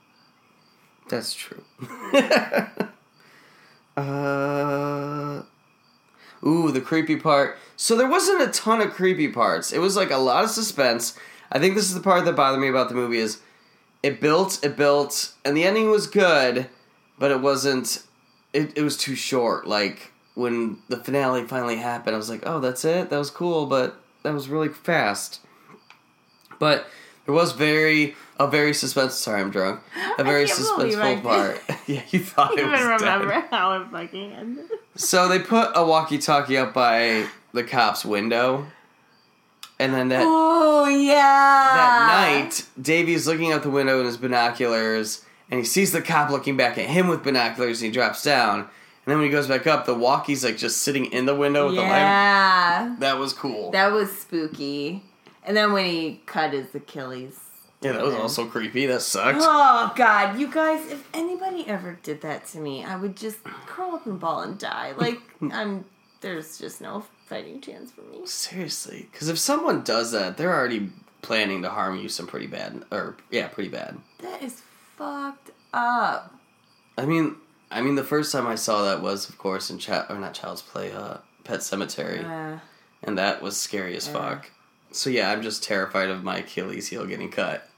That's 1.08 1.34
true. 1.34 1.64
uh, 3.96 5.42
ooh, 6.46 6.70
the 6.70 6.80
creepy 6.80 7.16
part. 7.16 7.58
So 7.76 7.96
there 7.96 8.08
wasn't 8.08 8.42
a 8.42 8.52
ton 8.52 8.80
of 8.80 8.92
creepy 8.92 9.26
parts. 9.26 9.72
It 9.72 9.80
was 9.80 9.96
like 9.96 10.12
a 10.12 10.18
lot 10.18 10.44
of 10.44 10.50
suspense. 10.50 11.18
I 11.50 11.58
think 11.58 11.74
this 11.74 11.86
is 11.88 11.94
the 11.94 12.00
part 12.00 12.24
that 12.26 12.36
bothered 12.36 12.60
me 12.60 12.68
about 12.68 12.88
the 12.88 12.94
movie 12.94 13.18
is 13.18 13.40
it 14.00 14.20
built, 14.20 14.64
it 14.64 14.76
built, 14.76 15.32
and 15.44 15.56
the 15.56 15.64
ending 15.64 15.90
was 15.90 16.06
good, 16.06 16.68
but 17.18 17.32
it 17.32 17.40
wasn't. 17.40 18.04
It, 18.52 18.78
it 18.78 18.82
was 18.82 18.96
too 18.96 19.16
short. 19.16 19.66
Like 19.66 20.12
when 20.36 20.76
the 20.88 20.98
finale 20.98 21.44
finally 21.44 21.76
happened, 21.76 22.14
I 22.14 22.18
was 22.18 22.28
like, 22.30 22.42
oh, 22.44 22.60
that's 22.60 22.84
it. 22.84 23.08
That 23.10 23.18
was 23.18 23.30
cool, 23.30 23.66
but 23.66 23.96
that 24.22 24.34
was 24.34 24.48
really 24.48 24.68
fast. 24.68 25.40
But 26.58 26.86
there 27.24 27.34
was 27.34 27.52
very 27.52 28.14
a 28.38 28.46
very 28.46 28.74
suspense. 28.74 29.14
Sorry, 29.14 29.40
I'm 29.40 29.50
drunk. 29.50 29.80
A 30.18 30.24
very 30.24 30.46
can't 30.46 30.76
believe 30.76 30.98
I 30.98 31.16
suspenseful 31.16 31.22
part. 31.22 31.62
yeah, 31.86 32.02
you 32.10 32.18
thought 32.20 32.58
I 32.58 32.62
it 32.62 32.66
was 32.66 32.80
even 32.80 32.98
done. 32.98 33.20
remember 33.22 33.46
how 33.50 33.80
it 33.80 33.88
fucking 33.90 34.32
ended. 34.32 34.66
So 34.94 35.26
they 35.26 35.38
put 35.38 35.70
a 35.74 35.84
walkie-talkie 35.84 36.56
up 36.58 36.74
by 36.74 37.26
the 37.52 37.64
cop's 37.64 38.04
window, 38.04 38.66
and 39.78 39.94
then 39.94 40.08
that 40.08 40.22
Oh 40.26 40.86
yeah. 40.86 41.14
that 41.14 42.42
night, 42.42 42.66
Davy's 42.80 43.26
looking 43.26 43.52
out 43.52 43.62
the 43.62 43.70
window 43.70 44.00
in 44.00 44.06
his 44.06 44.18
binoculars, 44.18 45.24
and 45.50 45.58
he 45.58 45.64
sees 45.64 45.92
the 45.92 46.02
cop 46.02 46.30
looking 46.30 46.58
back 46.58 46.76
at 46.76 46.90
him 46.90 47.08
with 47.08 47.24
binoculars, 47.24 47.80
and 47.80 47.86
he 47.86 47.92
drops 47.92 48.22
down. 48.22 48.68
And 49.06 49.12
then 49.12 49.18
when 49.18 49.26
he 49.26 49.30
goes 49.30 49.46
back 49.46 49.68
up, 49.68 49.86
the 49.86 49.94
walkie's 49.94 50.42
like 50.44 50.56
just 50.56 50.78
sitting 50.82 51.06
in 51.06 51.26
the 51.26 51.34
window 51.34 51.66
with 51.66 51.76
the 51.76 51.80
light. 51.82 51.90
Yeah. 51.90 52.96
That 52.98 53.18
was 53.18 53.32
cool. 53.32 53.70
That 53.70 53.92
was 53.92 54.10
spooky. 54.10 55.04
And 55.44 55.56
then 55.56 55.72
when 55.72 55.84
he 55.86 56.20
cut 56.26 56.52
his 56.52 56.74
Achilles. 56.74 57.38
yeah, 57.80 57.92
that 57.92 58.02
was 58.02 58.14
also 58.16 58.46
creepy. 58.46 58.86
That 58.86 59.02
sucked. 59.02 59.38
Oh 59.40 59.92
God, 59.94 60.40
you 60.40 60.50
guys! 60.50 60.90
If 60.90 61.08
anybody 61.14 61.64
ever 61.68 62.00
did 62.02 62.20
that 62.22 62.46
to 62.48 62.58
me, 62.58 62.82
I 62.82 62.96
would 62.96 63.16
just 63.16 63.44
curl 63.44 63.94
up 63.94 64.06
in 64.06 64.12
a 64.12 64.16
ball 64.16 64.40
and 64.40 64.58
die. 64.58 64.92
Like 64.96 65.20
I'm, 65.52 65.84
there's 66.20 66.58
just 66.58 66.80
no 66.80 67.04
fighting 67.26 67.60
chance 67.60 67.92
for 67.92 68.00
me. 68.00 68.26
Seriously, 68.26 69.08
because 69.12 69.28
if 69.28 69.38
someone 69.38 69.84
does 69.84 70.10
that, 70.10 70.36
they're 70.36 70.52
already 70.52 70.90
planning 71.22 71.62
to 71.62 71.68
harm 71.70 71.96
you 72.00 72.08
some 72.08 72.26
pretty 72.26 72.48
bad, 72.48 72.82
or 72.90 73.16
yeah, 73.30 73.46
pretty 73.46 73.68
bad. 73.70 73.98
That 74.18 74.42
is 74.42 74.62
fucked 74.96 75.52
up. 75.72 76.34
I 76.98 77.06
mean, 77.06 77.36
I 77.70 77.80
mean, 77.82 77.94
the 77.96 78.04
first 78.04 78.32
time 78.32 78.46
I 78.46 78.54
saw 78.54 78.84
that 78.84 79.02
was, 79.02 79.28
of 79.28 79.38
course, 79.38 79.70
in 79.70 79.78
Child 79.78 80.06
or 80.10 80.18
not 80.18 80.34
Child's 80.34 80.62
Play, 80.62 80.92
uh, 80.92 81.18
Pet 81.44 81.60
Sematary, 81.60 82.24
Uh, 82.24 82.58
and 83.02 83.18
that 83.18 83.42
was 83.42 83.56
scary 83.56 83.96
as 83.96 84.06
fuck. 84.08 84.50
So 84.92 85.10
yeah, 85.10 85.30
I'm 85.30 85.42
just 85.42 85.62
terrified 85.62 86.08
of 86.08 86.22
my 86.24 86.38
Achilles 86.38 86.88
heel 86.88 87.06
getting 87.06 87.30
cut. 87.30 87.68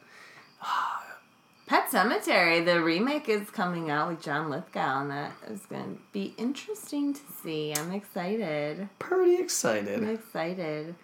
Pet 1.66 1.90
Sematary, 1.90 2.64
the 2.64 2.82
remake 2.82 3.28
is 3.28 3.50
coming 3.50 3.90
out 3.90 4.08
with 4.08 4.22
John 4.22 4.48
Lithgow, 4.48 5.02
and 5.02 5.10
that 5.10 5.32
is 5.48 5.60
going 5.66 5.96
to 5.96 6.00
be 6.12 6.34
interesting 6.38 7.12
to 7.12 7.20
see. 7.42 7.74
I'm 7.76 7.92
excited. 7.92 8.88
Pretty 8.98 9.36
excited. 9.36 10.02
I'm 10.02 10.08
excited. 10.08 10.94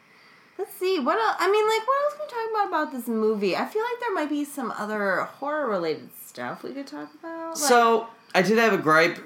Let's 0.57 0.73
see 0.75 1.01
what 1.01 1.19
else. 1.19 1.37
I 1.39 1.51
mean, 1.51 1.67
like, 1.67 1.87
what 1.87 2.05
else 2.05 2.15
can 2.15 2.27
we 2.27 2.31
talk 2.31 2.51
about 2.51 2.69
about 2.87 2.93
this 2.97 3.09
movie? 3.09 3.55
I 3.57 3.67
feel 3.67 3.83
like 3.83 4.01
there 4.01 4.15
might 4.15 4.31
be 4.31 4.45
some 4.45 4.71
other 4.79 5.23
horror 5.23 5.69
related 5.69 6.09
stuff 6.25 6.63
we 6.63 6.73
could 6.73 6.87
talk 6.87 7.11
about. 7.19 7.49
Like, 7.49 7.57
So 7.57 8.07
I 8.35 8.43
did 8.43 8.59
have 8.59 8.73
a 8.73 8.79
gripe. 8.79 9.19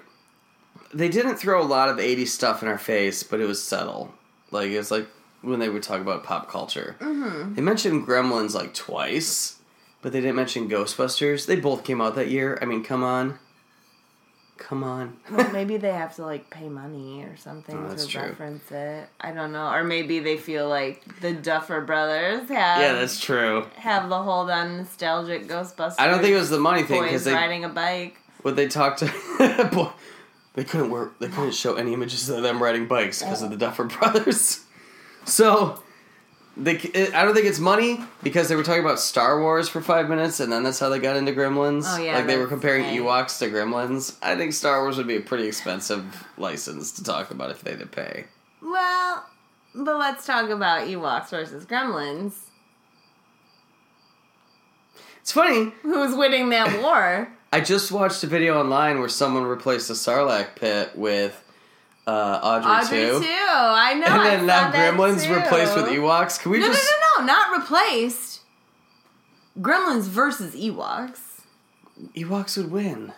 They 0.94 1.08
didn't 1.08 1.36
throw 1.36 1.60
a 1.60 1.64
lot 1.64 1.88
of 1.88 1.96
80s 1.98 2.28
stuff 2.28 2.62
in 2.62 2.68
our 2.68 2.78
face, 2.78 3.22
but 3.22 3.40
it 3.40 3.46
was 3.46 3.62
subtle. 3.62 4.14
Like 4.50 4.70
it 4.70 4.78
was 4.78 4.90
like 4.90 5.06
when 5.42 5.58
they 5.60 5.68
would 5.68 5.82
talk 5.82 6.00
about 6.00 6.24
pop 6.24 6.50
culture. 6.50 6.96
Mm-hmm. 7.00 7.54
They 7.54 7.62
mentioned 7.62 8.06
Gremlins 8.06 8.54
like 8.54 8.74
twice, 8.74 9.58
but 10.02 10.12
they 10.12 10.20
didn't 10.20 10.36
mention 10.36 10.68
Ghostbusters. 10.68 11.46
They 11.46 11.56
both 11.56 11.84
came 11.84 12.00
out 12.00 12.14
that 12.16 12.28
year. 12.28 12.58
I 12.60 12.64
mean, 12.64 12.82
come 12.84 13.02
on. 13.04 13.38
Come 14.56 14.82
on. 14.82 15.18
well, 15.30 15.48
maybe 15.52 15.76
they 15.76 15.92
have 15.92 16.16
to 16.16 16.24
like 16.26 16.50
pay 16.50 16.68
money 16.68 17.22
or 17.22 17.36
something 17.36 17.76
Oh, 17.88 17.94
to 17.94 18.06
true. 18.08 18.22
reference 18.22 18.70
it. 18.72 19.08
I 19.20 19.30
don't 19.30 19.52
know, 19.52 19.70
or 19.70 19.84
maybe 19.84 20.18
they 20.18 20.36
feel 20.36 20.68
like 20.68 21.20
the 21.20 21.32
Duffer 21.32 21.80
Brothers 21.82 22.48
have 22.48 22.80
yeah, 22.80 22.92
that's 22.94 23.20
true. 23.20 23.66
have 23.76 24.08
the 24.08 24.20
hold 24.20 24.50
on 24.50 24.78
nostalgic 24.78 25.46
Ghostbusters. 25.46 25.94
I 26.00 26.08
don't 26.08 26.20
think 26.20 26.34
it 26.34 26.38
was 26.38 26.50
the 26.50 26.58
money 26.58 26.82
thing 26.82 27.02
because 27.04 27.24
they 27.24 27.32
riding 27.34 27.64
a 27.64 27.68
bike. 27.68 28.18
What 28.48 28.56
they 28.56 28.66
talked 28.66 29.00
to 29.00 29.68
boy, 29.72 29.90
they 30.54 30.64
couldn't 30.64 30.90
work 30.90 31.18
they 31.18 31.28
couldn't 31.28 31.54
show 31.54 31.74
any 31.74 31.92
images 31.92 32.28
of 32.28 32.42
them 32.42 32.62
riding 32.62 32.86
bikes 32.86 33.22
because 33.22 33.42
of 33.42 33.50
the 33.50 33.56
Duffer 33.56 33.84
Brothers. 33.98 34.64
So 35.24 35.82
they 36.56 36.76
I 37.14 37.24
don't 37.24 37.34
think 37.34 37.46
it's 37.46 37.58
money 37.58 38.00
because 38.22 38.48
they 38.48 38.56
were 38.56 38.62
talking 38.62 38.82
about 38.82 38.98
Star 38.98 39.40
Wars 39.40 39.68
for 39.68 39.80
five 39.80 40.08
minutes 40.08 40.40
and 40.40 40.50
then 40.50 40.62
that's 40.62 40.78
how 40.80 40.88
they 40.88 40.98
got 40.98 41.16
into 41.16 41.32
Gremlins. 41.32 41.84
Oh, 41.86 42.02
yeah, 42.02 42.16
like 42.16 42.26
they 42.26 42.38
were 42.38 42.46
comparing. 42.46 42.84
Ewoks 42.84 43.38
to 43.40 43.50
Gremlins. 43.50 44.16
I 44.22 44.36
think 44.36 44.54
Star 44.54 44.80
Wars 44.80 44.96
would 44.96 45.06
be 45.06 45.16
a 45.16 45.20
pretty 45.20 45.46
expensive 45.46 46.26
license 46.38 46.92
to 46.92 47.04
talk 47.04 47.30
about 47.30 47.50
if 47.50 47.60
they 47.62 47.72
had 47.72 47.80
to 47.80 47.86
pay. 47.86 48.24
Well, 48.62 49.24
but 49.74 49.98
let's 49.98 50.26
talk 50.26 50.48
about 50.48 50.88
Ewoks 50.88 51.28
versus 51.28 51.66
Gremlins. 51.66 52.32
It's 55.20 55.32
funny. 55.32 55.72
Who's 55.82 56.16
winning 56.16 56.48
that 56.48 56.82
war? 56.82 57.30
I 57.52 57.60
just 57.60 57.90
watched 57.92 58.22
a 58.24 58.26
video 58.26 58.60
online 58.60 58.98
where 59.00 59.08
someone 59.08 59.44
replaced 59.44 59.88
the 59.88 59.94
Sarlacc 59.94 60.54
pit 60.56 60.90
with 60.94 61.42
uh, 62.06 62.40
Audrey, 62.42 62.70
Audrey 62.70 62.98
too. 62.98 63.20
too. 63.20 63.26
I 63.28 63.94
know. 63.94 64.06
And 64.06 64.26
then 64.26 64.46
now 64.46 64.70
Gremlins 64.70 65.24
too. 65.26 65.34
replaced 65.34 65.74
with 65.74 65.86
Ewoks. 65.86 66.40
Can 66.40 66.52
we 66.52 66.58
No, 66.58 66.66
just 66.66 66.90
no, 67.18 67.20
no, 67.24 67.26
no, 67.26 67.32
not 67.32 67.58
replaced. 67.58 68.40
Gremlins 69.58 70.04
versus 70.04 70.54
Ewoks. 70.54 71.20
Ewoks 72.14 72.56
would 72.56 72.70
win. 72.70 73.12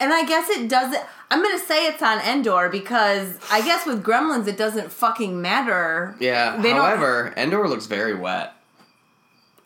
And 0.00 0.12
I 0.12 0.24
guess 0.24 0.48
it 0.48 0.68
doesn't. 0.68 1.02
I'm 1.30 1.42
gonna 1.42 1.58
say 1.58 1.86
it's 1.86 2.02
on 2.02 2.20
Endor 2.20 2.68
because 2.68 3.36
I 3.50 3.60
guess 3.62 3.84
with 3.86 4.02
Gremlins 4.02 4.46
it 4.46 4.56
doesn't 4.56 4.90
fucking 4.92 5.40
matter. 5.42 6.16
Yeah. 6.20 6.56
They 6.56 6.70
don't- 6.70 6.80
However, 6.80 7.34
Endor 7.36 7.68
looks 7.68 7.86
very 7.86 8.14
wet. 8.14 8.54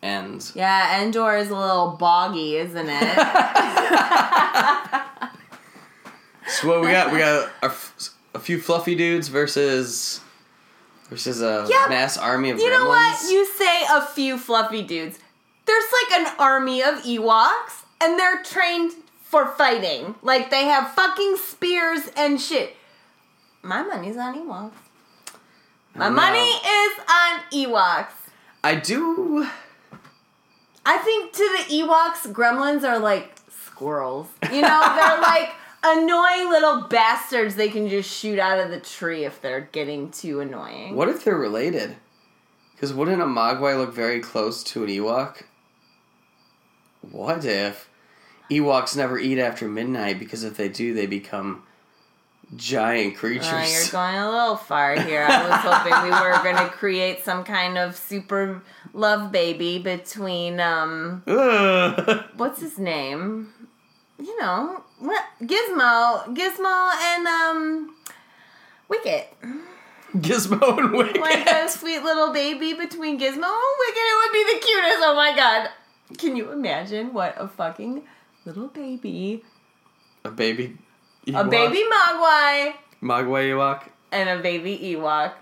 And 0.03 0.51
Yeah, 0.55 1.01
Endor 1.03 1.37
is 1.37 1.49
a 1.51 1.57
little 1.57 1.97
boggy, 1.99 2.57
isn't 2.57 2.89
it? 2.89 3.19
so 6.49 6.69
what 6.69 6.81
we 6.81 6.89
got? 6.89 7.13
We 7.13 7.19
got 7.19 7.51
a 7.63 8.39
few 8.39 8.61
fluffy 8.61 8.95
dudes 8.95 9.29
versus 9.29 10.21
versus 11.09 11.41
a 11.41 11.67
mass 11.89 12.17
army 12.17 12.51
of 12.51 12.59
you 12.59 12.65
gremlins. 12.67 12.79
know 12.79 12.89
what? 12.89 13.31
You 13.31 13.47
say 13.47 13.83
a 13.93 14.03
few 14.07 14.39
fluffy 14.39 14.83
dudes. 14.83 15.19
There's 15.67 15.85
like 15.93 16.21
an 16.21 16.35
army 16.39 16.83
of 16.83 16.95
Ewoks, 17.03 17.85
and 18.01 18.19
they're 18.19 18.43
trained 18.43 18.93
for 19.23 19.47
fighting. 19.47 20.17
Like 20.23 20.51
they 20.51 20.65
have 20.65 20.91
fucking 20.95 21.37
spears 21.37 22.11
and 22.17 22.41
shit. 22.41 22.75
My 23.63 23.83
money's 23.83 24.17
on 24.17 24.35
Ewoks. 24.35 24.73
My 25.95 26.09
money 26.09 26.39
is 26.41 26.99
on 27.09 27.41
Ewoks. 27.53 28.31
I 28.65 28.75
do. 28.77 29.47
I 30.85 30.99
think 30.99 31.33
to 31.33 31.39
the 31.39 31.75
Ewoks, 31.75 32.33
gremlins 32.33 32.83
are 32.83 32.99
like 32.99 33.37
squirrels. 33.49 34.29
You 34.53 34.63
know, 34.63 34.95
they're 34.97 35.21
like 35.21 35.51
annoying 35.83 36.51
little 36.51 36.83
bastards 36.83 37.55
they 37.55 37.69
can 37.69 37.89
just 37.89 38.11
shoot 38.11 38.39
out 38.39 38.59
of 38.59 38.71
the 38.71 38.81
tree 38.81 39.25
if 39.25 39.41
they're 39.41 39.69
getting 39.73 40.11
too 40.11 40.41
annoying. 40.41 40.97
What 40.97 41.09
if 41.09 41.25
they're 41.25 41.37
related? 41.37 41.97
Because 42.75 42.93
wouldn't 42.93 43.23
a 43.23 43.27
Mogwai 43.27 43.77
look 43.79 43.95
very 43.95 44.21
close 44.21 44.63
to 44.65 44.83
an 44.83 44.91
Ewok? 44.91 45.45
What 47.01 47.45
if 47.45 47.89
Ewoks 48.51 48.97
never 48.97 49.19
eat 49.19 49.39
after 49.39 49.69
midnight? 49.69 50.19
Because 50.19 50.45
if 50.45 50.57
they 50.57 50.69
do, 50.69 50.95
they 50.95 51.07
become 51.07 51.65
giant 52.57 53.17
creatures. 53.17 53.47
Uh, 53.47 53.67
you're 53.69 53.91
going 53.91 54.17
a 54.17 54.31
little 54.31 54.57
far 54.57 55.01
here. 55.01 55.27
I 55.29 55.49
was 55.49 55.61
hoping 55.61 56.03
we 56.05 56.11
were 56.11 56.39
going 56.43 56.57
to 56.57 56.75
create 56.77 57.25
some 57.25 57.45
kind 57.45 57.79
of 57.79 57.97
super 57.97 58.63
love 58.93 59.33
baby 59.33 59.79
between 59.79 60.61
um 60.61 61.23
what's 62.37 62.61
his 62.61 62.79
name? 62.79 63.53
You 64.19 64.39
know, 64.41 64.85
what 64.99 65.25
Gizmo, 65.43 66.27
Gizmo 66.35 66.93
and 66.95 67.27
um 67.27 67.95
Wicket. 68.89 69.35
Gizmo 70.15 70.79
and 70.79 70.93
Wicket. 70.93 71.21
Like 71.21 71.49
a 71.49 71.69
sweet 71.71 72.03
little 72.03 72.33
baby 72.33 72.75
between 72.75 73.19
Gizmo 73.19 73.33
and 73.33 73.77
Wicket. 73.81 73.97
It 73.97 74.19
would 74.19 74.33
be 74.33 74.45
the 74.55 74.61
cutest. 74.61 74.99
Oh 75.01 75.15
my 75.17 75.35
god. 75.35 75.71
Can 76.19 76.37
you 76.37 76.53
imagine 76.53 77.15
what 77.15 77.35
a 77.39 77.49
fucking 77.49 78.03
little 78.45 78.69
baby, 78.69 79.43
a 80.25 80.31
baby. 80.31 80.77
A 81.29 81.45
baby 81.45 81.83
Mogwai 81.93 82.75
Mogwai 83.03 83.45
Ewok. 83.51 83.89
and 84.11 84.29
a 84.29 84.43
baby 84.43 84.79
Ewok 84.79 85.33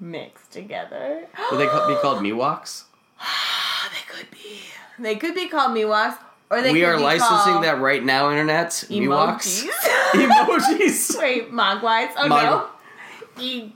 mixed 0.00 0.50
together? 0.52 1.26
Would 1.50 1.58
they 1.60 1.66
ca- 1.66 1.88
be 1.88 1.94
called 1.96 2.22
Mewoks? 2.22 2.84
they 3.90 4.12
could 4.14 4.30
be. 4.30 4.60
They 4.98 5.16
could 5.16 5.34
be 5.34 5.48
called 5.48 5.76
Miwoks, 5.76 6.16
or 6.50 6.62
they 6.62 6.72
We 6.72 6.80
could 6.80 6.88
are 6.88 6.96
be 6.96 7.02
licensing 7.02 7.52
called 7.54 7.64
that 7.64 7.80
right 7.80 8.02
now, 8.04 8.30
internet. 8.30 8.70
Mewoks. 8.90 9.64
emojis. 9.64 9.70
Emojis. 10.12 11.18
Wait, 11.20 11.50
Mogwais? 11.52 12.10
Oh 12.16 12.28
Mog- 12.28 12.42
no. 12.42 13.42
E- 13.42 13.72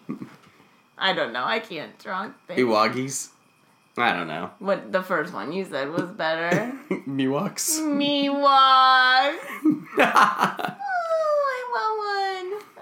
I 0.98 1.12
don't 1.12 1.32
know. 1.32 1.44
I 1.44 1.58
can't 1.60 1.98
drunk 1.98 2.34
think. 2.46 2.58
Ewoggies. 2.60 3.28
I 3.98 4.12
don't 4.12 4.28
know. 4.28 4.50
What 4.60 4.92
the 4.92 5.02
first 5.02 5.32
one 5.34 5.52
you 5.52 5.64
said 5.64 5.90
was 5.90 6.10
better. 6.10 6.72
Mewoks. 6.90 7.80
Miwok. 7.80 9.36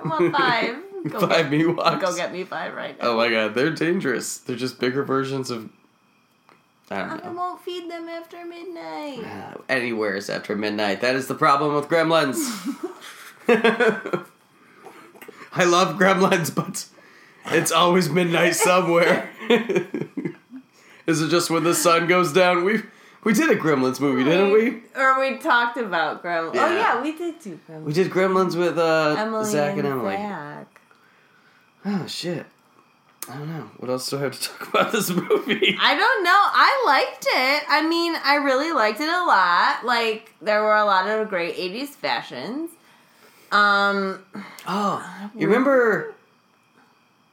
I 0.04 0.08
want 0.08 0.20
one. 0.32 0.34
I 0.34 0.72
want 0.72 0.76
five. 0.76 0.84
Go 1.12 1.20
Five 1.20 1.50
get, 1.50 1.60
Mewoks. 1.60 2.00
Go 2.00 2.16
get 2.16 2.32
me 2.32 2.42
five 2.44 2.74
right 2.74 2.98
now. 2.98 3.08
Oh 3.10 3.16
my 3.16 3.30
god, 3.30 3.54
they're 3.54 3.70
dangerous. 3.70 4.38
They're 4.38 4.56
just 4.56 4.80
bigger 4.80 5.04
versions 5.04 5.48
of. 5.50 5.70
I 6.90 6.98
don't 6.98 7.24
I 7.24 7.28
know. 7.28 7.32
won't 7.34 7.60
feed 7.60 7.88
them 7.90 8.08
after 8.08 8.44
midnight. 8.44 9.22
Uh, 9.24 9.58
Anywhere 9.68 10.16
is 10.16 10.28
after 10.28 10.56
midnight. 10.56 11.00
That 11.02 11.14
is 11.14 11.28
the 11.28 11.34
problem 11.34 11.74
with 11.76 11.88
gremlins. 11.88 12.36
I 15.52 15.64
love 15.64 15.96
gremlins, 15.96 16.54
but 16.54 16.86
it's 17.54 17.70
always 17.72 18.08
midnight 18.10 18.54
somewhere. 18.56 19.30
is 21.06 21.22
it 21.22 21.28
just 21.28 21.48
when 21.50 21.62
the 21.64 21.74
sun 21.74 22.06
goes 22.06 22.32
down? 22.32 22.64
We 22.64 22.82
we 23.24 23.32
did 23.32 23.50
a 23.50 23.56
Gremlins 23.56 24.00
movie, 24.00 24.24
didn't 24.24 24.52
we? 24.52 24.82
Or 25.00 25.18
we 25.20 25.36
talked 25.38 25.76
about 25.76 26.22
Gremlins. 26.22 26.52
Oh 26.54 26.70
Yeah. 26.70 26.76
yeah, 26.96 27.02
we 27.02 27.12
did 27.16 27.38
do 27.40 27.58
Gremlins. 27.68 27.82
We 27.84 27.92
did 27.92 28.10
Gremlins 28.10 28.56
with 28.56 28.78
uh, 28.78 29.14
Emily 29.18 29.44
Zach 29.44 29.76
and, 29.76 29.86
Emily. 29.86 30.16
Zach. 30.16 30.80
Oh 31.84 32.06
shit! 32.06 32.46
I 33.28 33.36
don't 33.36 33.48
know. 33.48 33.70
What 33.78 33.90
else 33.90 34.08
do 34.10 34.16
I 34.18 34.20
have 34.22 34.38
to 34.40 34.48
talk 34.48 34.68
about 34.68 34.92
this 34.92 35.10
movie? 35.10 35.76
I 35.80 35.94
don't 35.94 36.24
know. 36.24 36.30
I 36.34 36.82
liked 36.86 37.26
it. 37.28 37.64
I 37.68 37.86
mean, 37.88 38.14
I 38.24 38.36
really 38.36 38.72
liked 38.72 39.00
it 39.00 39.08
a 39.08 39.24
lot. 39.24 39.84
Like 39.84 40.32
there 40.42 40.62
were 40.62 40.74
a 40.76 40.84
lot 40.84 41.08
of 41.08 41.28
great 41.28 41.56
'80s 41.56 41.88
fashions. 41.90 42.70
Um, 43.52 44.24
Oh, 44.66 45.30
you 45.36 45.46
remember? 45.46 46.14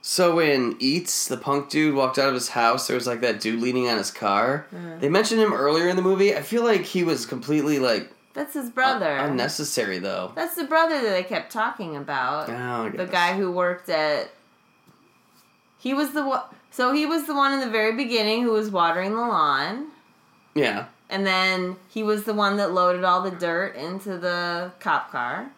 So 0.07 0.35
when 0.35 0.75
Eats, 0.77 1.27
the 1.27 1.35
punk 1.35 1.67
dude, 1.69 1.95
walked 1.95 2.19
out 2.19 2.27
of 2.27 2.35
his 2.35 2.49
house, 2.49 2.85
there 2.85 2.93
was 2.95 3.07
like 3.07 3.21
that 3.21 3.39
dude 3.39 3.59
leaning 3.59 3.87
on 3.87 3.97
his 3.97 4.11
car. 4.11 4.67
Uh-huh. 4.71 4.97
They 4.99 5.09
mentioned 5.09 5.41
him 5.41 5.51
earlier 5.51 5.87
in 5.89 5.95
the 5.95 6.03
movie. 6.03 6.35
I 6.35 6.43
feel 6.43 6.63
like 6.63 6.81
he 6.83 7.03
was 7.03 7.25
completely 7.25 7.79
like 7.79 8.11
that's 8.35 8.53
his 8.53 8.69
brother. 8.69 9.15
unnecessary 9.17 9.97
though. 9.97 10.31
That's 10.35 10.53
the 10.53 10.65
brother 10.65 11.01
that 11.01 11.09
they 11.09 11.23
kept 11.23 11.51
talking 11.51 11.95
about. 11.95 12.49
Oh, 12.49 12.53
I 12.53 12.89
the 12.89 13.07
guy 13.07 13.35
who 13.35 13.51
worked 13.51 13.89
at. 13.89 14.29
He 15.79 15.95
was 15.95 16.11
the 16.11 16.23
one. 16.23 16.41
So 16.69 16.93
he 16.93 17.07
was 17.07 17.25
the 17.25 17.33
one 17.33 17.53
in 17.53 17.59
the 17.59 17.69
very 17.71 17.95
beginning 17.95 18.43
who 18.43 18.51
was 18.51 18.69
watering 18.69 19.09
the 19.15 19.21
lawn, 19.21 19.87
Yeah. 20.53 20.85
and 21.09 21.25
then 21.25 21.77
he 21.89 22.03
was 22.03 22.25
the 22.25 22.33
one 22.35 22.57
that 22.57 22.73
loaded 22.73 23.03
all 23.03 23.23
the 23.23 23.31
dirt 23.31 23.75
into 23.75 24.19
the 24.19 24.71
cop 24.79 25.09
car. 25.11 25.49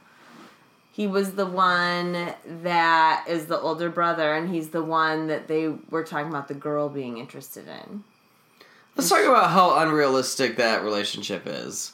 He 0.97 1.05
was 1.05 1.33
the 1.33 1.45
one 1.45 2.33
that 2.63 3.23
is 3.27 3.45
the 3.45 3.59
older 3.59 3.87
brother, 3.87 4.33
and 4.33 4.49
he's 4.49 4.69
the 4.69 4.81
one 4.81 5.27
that 5.27 5.47
they 5.47 5.67
were 5.91 6.03
talking 6.03 6.29
about 6.29 6.47
the 6.47 6.55
girl 6.55 6.89
being 6.89 7.19
interested 7.19 7.67
in. 7.67 8.03
Let's 8.95 9.07
talk 9.07 9.23
about 9.23 9.51
how 9.51 9.77
unrealistic 9.77 10.57
that 10.57 10.81
relationship 10.81 11.43
is. 11.45 11.93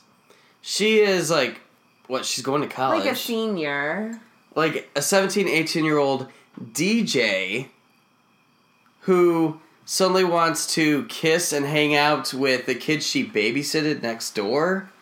She 0.61 1.01
is 1.01 1.29
like, 1.29 1.59
what? 2.07 2.23
She's 2.23 2.45
going 2.45 2.61
to 2.61 2.67
college. 2.69 3.03
Like 3.03 3.11
a 3.11 3.15
senior. 3.17 4.21
like 4.55 4.89
a 4.95 5.01
17, 5.01 5.49
18 5.49 5.83
year 5.83 5.97
old 5.97 6.27
DJ 6.57 7.67
who 9.01 9.59
suddenly 9.83 10.23
wants 10.23 10.73
to 10.75 11.03
kiss 11.07 11.51
and 11.51 11.65
hang 11.65 11.93
out 11.93 12.33
with 12.33 12.67
the 12.67 12.75
kid 12.75 13.03
she 13.03 13.27
babysitted 13.27 14.01
next 14.01 14.33
door. 14.33 14.92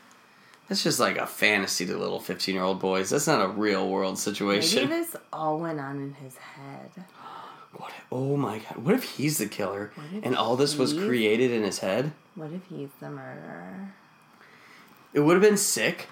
That's 0.71 0.83
just 0.83 1.01
like 1.01 1.17
a 1.17 1.27
fantasy 1.27 1.85
to 1.85 1.97
little 1.97 2.21
15 2.21 2.55
year 2.55 2.63
old 2.63 2.79
boys. 2.79 3.09
That's 3.09 3.27
not 3.27 3.43
a 3.43 3.49
real 3.49 3.89
world 3.89 4.17
situation. 4.17 4.87
Maybe 4.87 5.01
this 5.01 5.17
all 5.33 5.59
went 5.59 5.81
on 5.81 5.97
in 5.97 6.13
his 6.13 6.37
head. 6.37 6.91
What, 7.73 7.91
oh 8.11 8.37
my 8.37 8.59
god. 8.59 8.77
What 8.77 8.95
if 8.95 9.03
he's 9.03 9.37
the 9.37 9.47
killer 9.47 9.91
and 10.23 10.35
all 10.35 10.55
this 10.55 10.77
was 10.77 10.93
created 10.93 11.51
in 11.51 11.63
his 11.63 11.79
head? 11.79 12.11
What 12.35 12.51
if 12.51 12.61
he's 12.67 12.89
the 12.99 13.09
murderer? 13.09 13.93
It 15.13 15.21
would 15.21 15.33
have 15.33 15.41
been 15.41 15.57
sick 15.57 16.07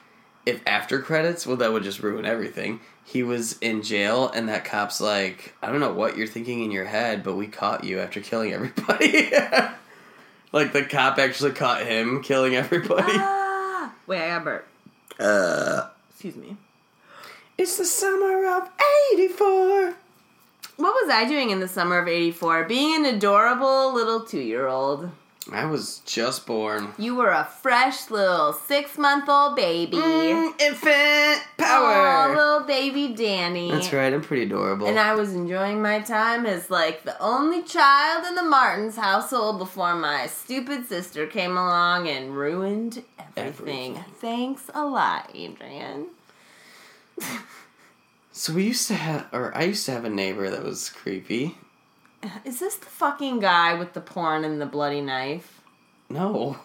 if 0.46 0.62
after 0.66 1.02
credits, 1.02 1.46
well, 1.46 1.58
that 1.58 1.72
would 1.72 1.84
just 1.84 2.02
ruin 2.02 2.26
everything. 2.26 2.80
He 3.04 3.24
was 3.24 3.58
in 3.60 3.82
jail, 3.82 4.30
and 4.30 4.48
that 4.48 4.64
cop's 4.64 5.02
like, 5.02 5.54
I 5.62 5.70
don't 5.70 5.82
know 5.82 5.94
what 5.94 6.18
you're 6.18 6.28
thinking 6.28 6.64
in 6.64 6.72
your 6.72 6.86
head, 6.86 7.24
but 7.24 7.36
we 7.36 7.48
caught 7.48 7.84
you 7.84 8.00
after 8.00 8.22
killing 8.22 8.54
everybody. 8.54 9.32
like 10.54 10.72
the 10.72 10.84
cop 10.84 11.18
actually 11.18 11.52
caught 11.52 11.84
him 11.86 12.24
killing 12.24 12.56
everybody. 12.56 13.14
Ah! 13.16 13.39
Wait, 14.10 14.24
I 14.24 14.28
got 14.30 14.44
burp. 14.44 14.68
Uh, 15.20 15.88
Excuse 16.10 16.36
me. 16.36 16.58
it's 17.60 17.78
the 17.78 17.86
summer 17.86 18.48
of 18.58 18.68
'84. 19.14 19.94
What 20.78 21.06
was 21.06 21.12
I 21.14 21.26
doing 21.28 21.52
in 21.52 21.60
the 21.60 21.68
summer 21.68 22.00
of 22.00 22.08
84? 22.08 22.64
Being 22.64 23.06
an 23.06 23.16
adorable 23.16 23.94
little 23.94 24.22
two 24.22 24.40
year 24.40 24.66
old. 24.66 25.12
I 25.52 25.66
was 25.66 26.00
just 26.06 26.46
born. 26.46 26.94
You 26.98 27.16
were 27.16 27.32
a 27.32 27.46
fresh 27.46 28.10
little 28.10 28.54
six 28.54 28.98
month 28.98 29.28
old 29.28 29.56
baby. 29.56 29.98
Mm, 29.98 30.60
infant 30.62 31.44
power. 31.58 32.36
little 32.36 32.68
baby 32.68 33.14
Danny. 33.14 33.72
That's 33.72 33.92
right. 33.92 34.14
I'm 34.14 34.22
pretty 34.22 34.44
adorable. 34.44 34.88
And 34.88 35.00
I 35.00 35.16
was 35.16 35.34
enjoying 35.34 35.82
my 35.82 36.00
time 36.02 36.46
as 36.46 36.70
like 36.70 37.04
the 37.04 37.20
only 37.22 37.64
child 37.64 38.26
in 38.26 38.36
the 38.36 38.44
Martins 38.44 38.96
household 38.96 39.60
before 39.60 39.96
my 39.96 40.28
stupid 40.28 40.88
sister 40.88 41.26
came 41.28 41.58
along 41.58 42.08
and 42.08 42.36
ruined 42.36 43.04
everything. 43.36 43.98
Everything. 43.98 44.06
Thanks 44.16 44.70
a 44.74 44.86
lot, 44.86 45.32
Adrian. 45.34 46.08
so 48.32 48.54
we 48.54 48.66
used 48.66 48.88
to 48.88 48.96
have, 48.96 49.28
or 49.32 49.56
I 49.56 49.64
used 49.64 49.86
to 49.86 49.92
have 49.92 50.06
a 50.06 50.10
neighbor 50.10 50.50
that 50.50 50.64
was 50.64 50.90
creepy. 50.90 51.58
Is 52.46 52.60
this 52.60 52.76
the 52.76 52.86
fucking 52.88 53.40
guy 53.40 53.74
with 53.76 53.94
the 53.94 54.02
porn 54.02 54.44
and 54.44 54.60
the 54.62 54.66
bloody 54.66 55.02
knife? 55.02 55.62
No. 56.10 56.58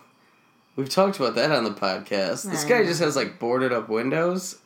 We've 0.76 0.88
talked 0.88 1.20
about 1.20 1.36
that 1.36 1.52
on 1.52 1.64
the 1.64 1.70
podcast. 1.70 2.50
This 2.50 2.64
guy 2.64 2.82
just 2.84 3.00
has 3.00 3.14
like 3.14 3.38
boarded 3.38 3.72
up 3.72 3.88
windows. 3.88 4.58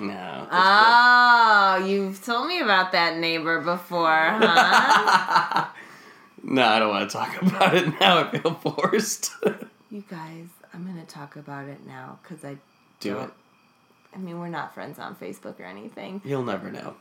No. 0.00 0.48
Oh, 0.50 1.84
you've 1.86 2.24
told 2.24 2.48
me 2.48 2.60
about 2.60 2.92
that 2.92 3.18
neighbor 3.18 3.60
before, 3.60 4.08
huh? 4.08 5.66
no, 6.42 6.64
I 6.64 6.78
don't 6.78 6.88
want 6.88 7.08
to 7.10 7.16
talk 7.16 7.40
about 7.42 7.74
it 7.76 8.00
now. 8.00 8.18
I 8.24 8.30
feel 8.30 8.54
forced. 8.54 9.30
you 9.90 10.02
guys, 10.10 10.46
I'm 10.72 10.86
gonna 10.86 11.04
talk 11.04 11.36
about 11.36 11.68
it 11.68 11.86
now 11.86 12.18
because 12.22 12.44
I 12.44 12.56
Do 13.00 13.14
don't. 13.14 13.24
it. 13.24 13.30
I 14.14 14.18
mean, 14.18 14.40
we're 14.40 14.48
not 14.48 14.74
friends 14.74 14.98
on 14.98 15.14
Facebook 15.14 15.60
or 15.60 15.64
anything. 15.64 16.22
You'll 16.24 16.42
never 16.44 16.72
know. 16.72 16.94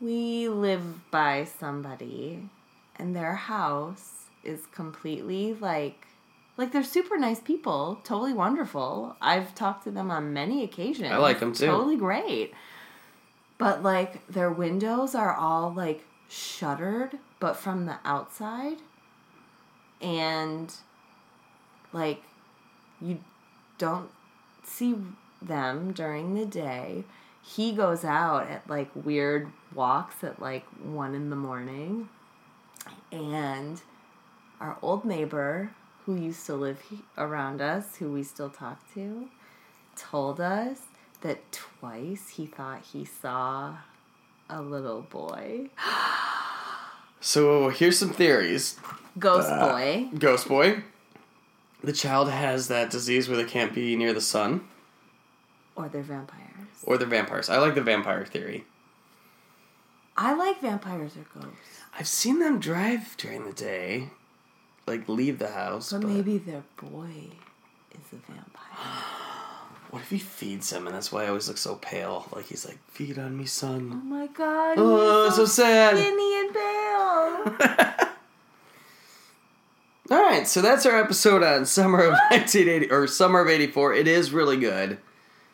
We 0.00 0.48
live 0.48 1.10
by 1.10 1.44
somebody, 1.44 2.48
and 2.96 3.16
their 3.16 3.34
house 3.34 4.26
is 4.44 4.66
completely 4.66 5.54
like, 5.54 6.06
like 6.56 6.70
they're 6.72 6.84
super 6.84 7.18
nice 7.18 7.40
people, 7.40 8.00
totally 8.04 8.32
wonderful. 8.32 9.16
I've 9.20 9.54
talked 9.56 9.84
to 9.84 9.90
them 9.90 10.10
on 10.10 10.32
many 10.32 10.62
occasions. 10.62 11.10
I 11.10 11.16
like 11.16 11.42
'em 11.42 11.52
too. 11.52 11.66
Totally 11.66 11.96
great. 11.96 12.54
But 13.58 13.82
like 13.82 14.24
their 14.28 14.52
windows 14.52 15.16
are 15.16 15.34
all 15.34 15.72
like 15.72 16.04
shuttered, 16.28 17.18
but 17.40 17.56
from 17.56 17.86
the 17.86 17.96
outside, 18.04 18.78
and 20.00 20.72
like 21.92 22.22
you 23.00 23.18
don't 23.78 24.10
see 24.62 24.94
them 25.42 25.92
during 25.92 26.34
the 26.34 26.46
day. 26.46 27.04
He 27.42 27.72
goes 27.72 28.04
out 28.04 28.48
at 28.48 28.68
like 28.68 28.90
weird 28.94 29.50
walks 29.74 30.22
at 30.24 30.40
like 30.40 30.64
one 30.82 31.14
in 31.14 31.30
the 31.30 31.36
morning. 31.36 32.08
And 33.12 33.80
our 34.60 34.76
old 34.82 35.04
neighbor, 35.04 35.70
who 36.06 36.14
used 36.16 36.44
to 36.46 36.54
live 36.54 36.80
he- 36.90 37.04
around 37.16 37.60
us, 37.60 37.96
who 37.96 38.12
we 38.12 38.22
still 38.22 38.50
talk 38.50 38.80
to, 38.94 39.28
told 39.96 40.40
us 40.40 40.78
that 41.20 41.50
twice 41.52 42.30
he 42.30 42.46
thought 42.46 42.82
he 42.92 43.04
saw 43.04 43.76
a 44.48 44.62
little 44.62 45.02
boy. 45.02 45.68
So 47.20 47.68
here's 47.70 47.98
some 47.98 48.10
theories. 48.12 48.78
Ghost 49.18 49.48
Uh, 49.50 49.68
boy. 49.72 50.08
Ghost 50.18 50.46
boy. 50.46 50.84
The 51.82 51.92
child 51.92 52.30
has 52.30 52.68
that 52.68 52.90
disease 52.90 53.28
where 53.28 53.36
they 53.36 53.44
can't 53.44 53.74
be 53.74 53.96
near 53.96 54.12
the 54.12 54.20
sun, 54.20 54.68
Or 55.74 55.88
they're 55.88 56.02
vampires. 56.02 56.44
or 56.84 56.96
they're 56.96 57.08
vampires. 57.08 57.48
I 57.50 57.58
like 57.58 57.74
the 57.74 57.80
vampire 57.82 58.24
theory. 58.24 58.64
I 60.20 60.34
like 60.34 60.60
vampires 60.60 61.16
or 61.16 61.24
ghosts. 61.40 61.80
I've 61.96 62.08
seen 62.08 62.40
them 62.40 62.58
drive 62.58 63.16
during 63.18 63.44
the 63.44 63.52
day, 63.52 64.10
like 64.84 65.08
leave 65.08 65.38
the 65.38 65.52
house. 65.52 65.92
But 65.92 66.00
but 66.02 66.08
maybe 66.08 66.38
their 66.38 66.64
boy 66.76 67.30
is 67.92 68.12
a 68.12 68.16
vampire. 68.16 68.44
what 69.90 70.02
if 70.02 70.10
he 70.10 70.18
feeds 70.18 70.72
him, 70.72 70.88
and 70.88 70.96
that's 70.96 71.12
why 71.12 71.24
I 71.24 71.28
always 71.28 71.46
look 71.46 71.56
so 71.56 71.76
pale? 71.76 72.26
Like 72.34 72.46
he's 72.46 72.66
like, 72.66 72.78
"Feed 72.88 73.16
on 73.16 73.38
me, 73.38 73.46
son. 73.46 73.92
Oh 73.92 74.04
my 74.04 74.26
god. 74.26 74.74
Oh, 74.76 75.26
he's 75.26 75.36
so 75.36 75.44
sad. 75.44 75.96
Skinny 75.96 76.40
and 76.40 76.52
pale. 76.52 78.08
All 80.10 80.22
right, 80.22 80.48
so 80.48 80.62
that's 80.62 80.84
our 80.84 80.98
episode 80.98 81.44
on 81.44 81.64
summer 81.64 82.00
of 82.00 82.12
1980 82.30 82.90
or 82.90 83.06
summer 83.06 83.40
of 83.40 83.48
84. 83.48 83.94
It 83.94 84.08
is 84.08 84.32
really 84.32 84.56
good. 84.56 84.98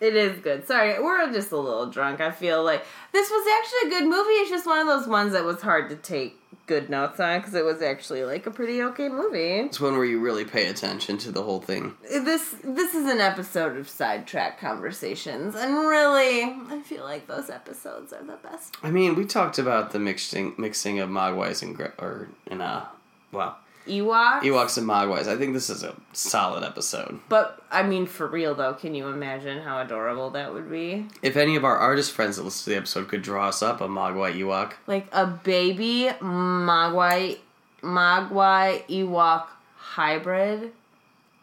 It 0.00 0.16
is 0.16 0.40
good. 0.40 0.66
Sorry, 0.66 1.00
we're 1.00 1.32
just 1.32 1.52
a 1.52 1.56
little 1.56 1.86
drunk. 1.86 2.20
I 2.20 2.30
feel 2.30 2.62
like 2.62 2.84
this 3.12 3.30
was 3.30 3.46
actually 3.58 3.88
a 3.88 4.00
good 4.00 4.08
movie. 4.08 4.32
It's 4.32 4.50
just 4.50 4.66
one 4.66 4.80
of 4.80 4.86
those 4.86 5.06
ones 5.06 5.32
that 5.32 5.44
was 5.44 5.62
hard 5.62 5.88
to 5.90 5.96
take 5.96 6.38
good 6.66 6.88
notes 6.88 7.20
on 7.20 7.40
because 7.40 7.54
it 7.54 7.64
was 7.64 7.82
actually 7.82 8.24
like 8.24 8.46
a 8.46 8.50
pretty 8.50 8.82
okay 8.82 9.08
movie. 9.08 9.60
It's 9.60 9.80
one 9.80 9.94
where 9.96 10.04
you 10.04 10.20
really 10.20 10.44
pay 10.44 10.66
attention 10.66 11.18
to 11.18 11.32
the 11.32 11.42
whole 11.42 11.60
thing. 11.60 11.94
This 12.02 12.54
this 12.64 12.94
is 12.94 13.08
an 13.08 13.20
episode 13.20 13.76
of 13.76 13.88
sidetrack 13.88 14.58
conversations, 14.60 15.54
and 15.54 15.74
really, 15.74 16.42
I 16.42 16.80
feel 16.84 17.04
like 17.04 17.26
those 17.26 17.50
episodes 17.50 18.12
are 18.12 18.24
the 18.24 18.38
best. 18.42 18.76
I 18.82 18.90
mean, 18.90 19.14
we 19.14 19.24
talked 19.24 19.58
about 19.58 19.92
the 19.92 19.98
mixing 19.98 20.54
mixing 20.58 20.98
of 21.00 21.08
Mogwais 21.08 21.62
and 21.62 21.80
or 21.98 22.28
and 22.46 22.62
uh, 22.62 22.84
well, 23.32 23.58
Ewok. 23.86 24.40
Ewoks 24.40 24.78
and 24.78 24.86
Mogwais. 24.86 25.26
I 25.26 25.36
think 25.36 25.52
this 25.52 25.68
is 25.70 25.82
a 25.82 25.94
solid 26.12 26.64
episode. 26.64 27.20
But 27.28 27.62
I 27.70 27.82
mean, 27.82 28.06
for 28.06 28.26
real 28.26 28.54
though, 28.54 28.74
can 28.74 28.94
you 28.94 29.08
imagine 29.08 29.60
how 29.62 29.80
adorable 29.80 30.30
that 30.30 30.52
would 30.52 30.70
be? 30.70 31.06
If 31.22 31.36
any 31.36 31.56
of 31.56 31.64
our 31.64 31.76
artist 31.76 32.12
friends 32.12 32.36
that 32.36 32.44
listen 32.44 32.64
to 32.64 32.70
the 32.70 32.76
episode 32.76 33.08
could 33.08 33.22
draw 33.22 33.48
us 33.48 33.62
up 33.62 33.80
a 33.80 33.88
Mogwai 33.88 34.34
Ewok, 34.38 34.72
Like 34.86 35.06
a 35.12 35.26
baby 35.26 36.08
Mogwai 36.20 37.38
Mogwai 37.82 38.86
Ewok 38.88 39.46
hybrid. 39.76 40.72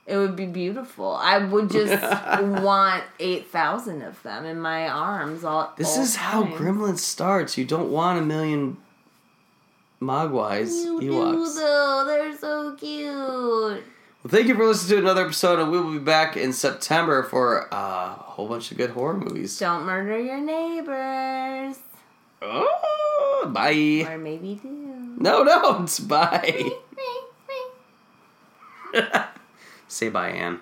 It 0.08 0.18
would 0.18 0.36
be 0.36 0.48
beautiful. 0.48 1.16
I 1.16 1.38
would 1.38 1.70
just 1.70 2.02
want 2.42 3.04
eight 3.20 3.48
thousand 3.50 4.02
of 4.02 4.22
them 4.24 4.46
in 4.46 4.60
my 4.60 4.88
arms. 4.90 5.44
All 5.44 5.72
this 5.78 5.96
all 5.96 6.04
is 6.04 6.16
how. 6.16 6.44
Gremlins 6.44 7.00
starts. 7.00 7.58
You 7.58 7.66
don't 7.66 7.92
want 7.92 8.18
a 8.20 8.22
million 8.24 8.78
Mogwais 10.02 10.70
You 10.84 11.00
do 11.00 11.12
Ewoks. 11.12 11.56
though. 11.56 12.04
They're 12.08 12.38
so 12.38 12.76
cute. 12.76 13.84
Well, 14.24 14.30
thank 14.30 14.48
you 14.48 14.56
for 14.56 14.66
listening 14.66 14.98
to 14.98 15.04
another 15.06 15.26
episode, 15.26 15.60
and 15.60 15.72
we 15.72 15.80
will 15.80 15.94
be 15.94 16.00
back 16.00 16.38
in 16.38 16.54
September 16.54 17.24
for 17.24 17.72
uh, 17.74 17.78
a 17.78 18.24
whole 18.24 18.48
bunch 18.48 18.72
of 18.72 18.78
good 18.78 18.92
horror 18.92 19.18
movies. 19.18 19.58
Don't 19.60 19.84
murder 19.86 20.20
your 20.20 20.40
neighbors, 20.40 21.78
Oh, 22.42 23.50
bye. 23.54 24.06
or 24.08 24.18
maybe 24.18 24.56
do. 24.62 24.68
No, 25.18 25.44
don't. 25.44 26.08
Bye. 26.08 26.72
Say 29.88 30.10
bye, 30.10 30.30
Anne. 30.30 30.60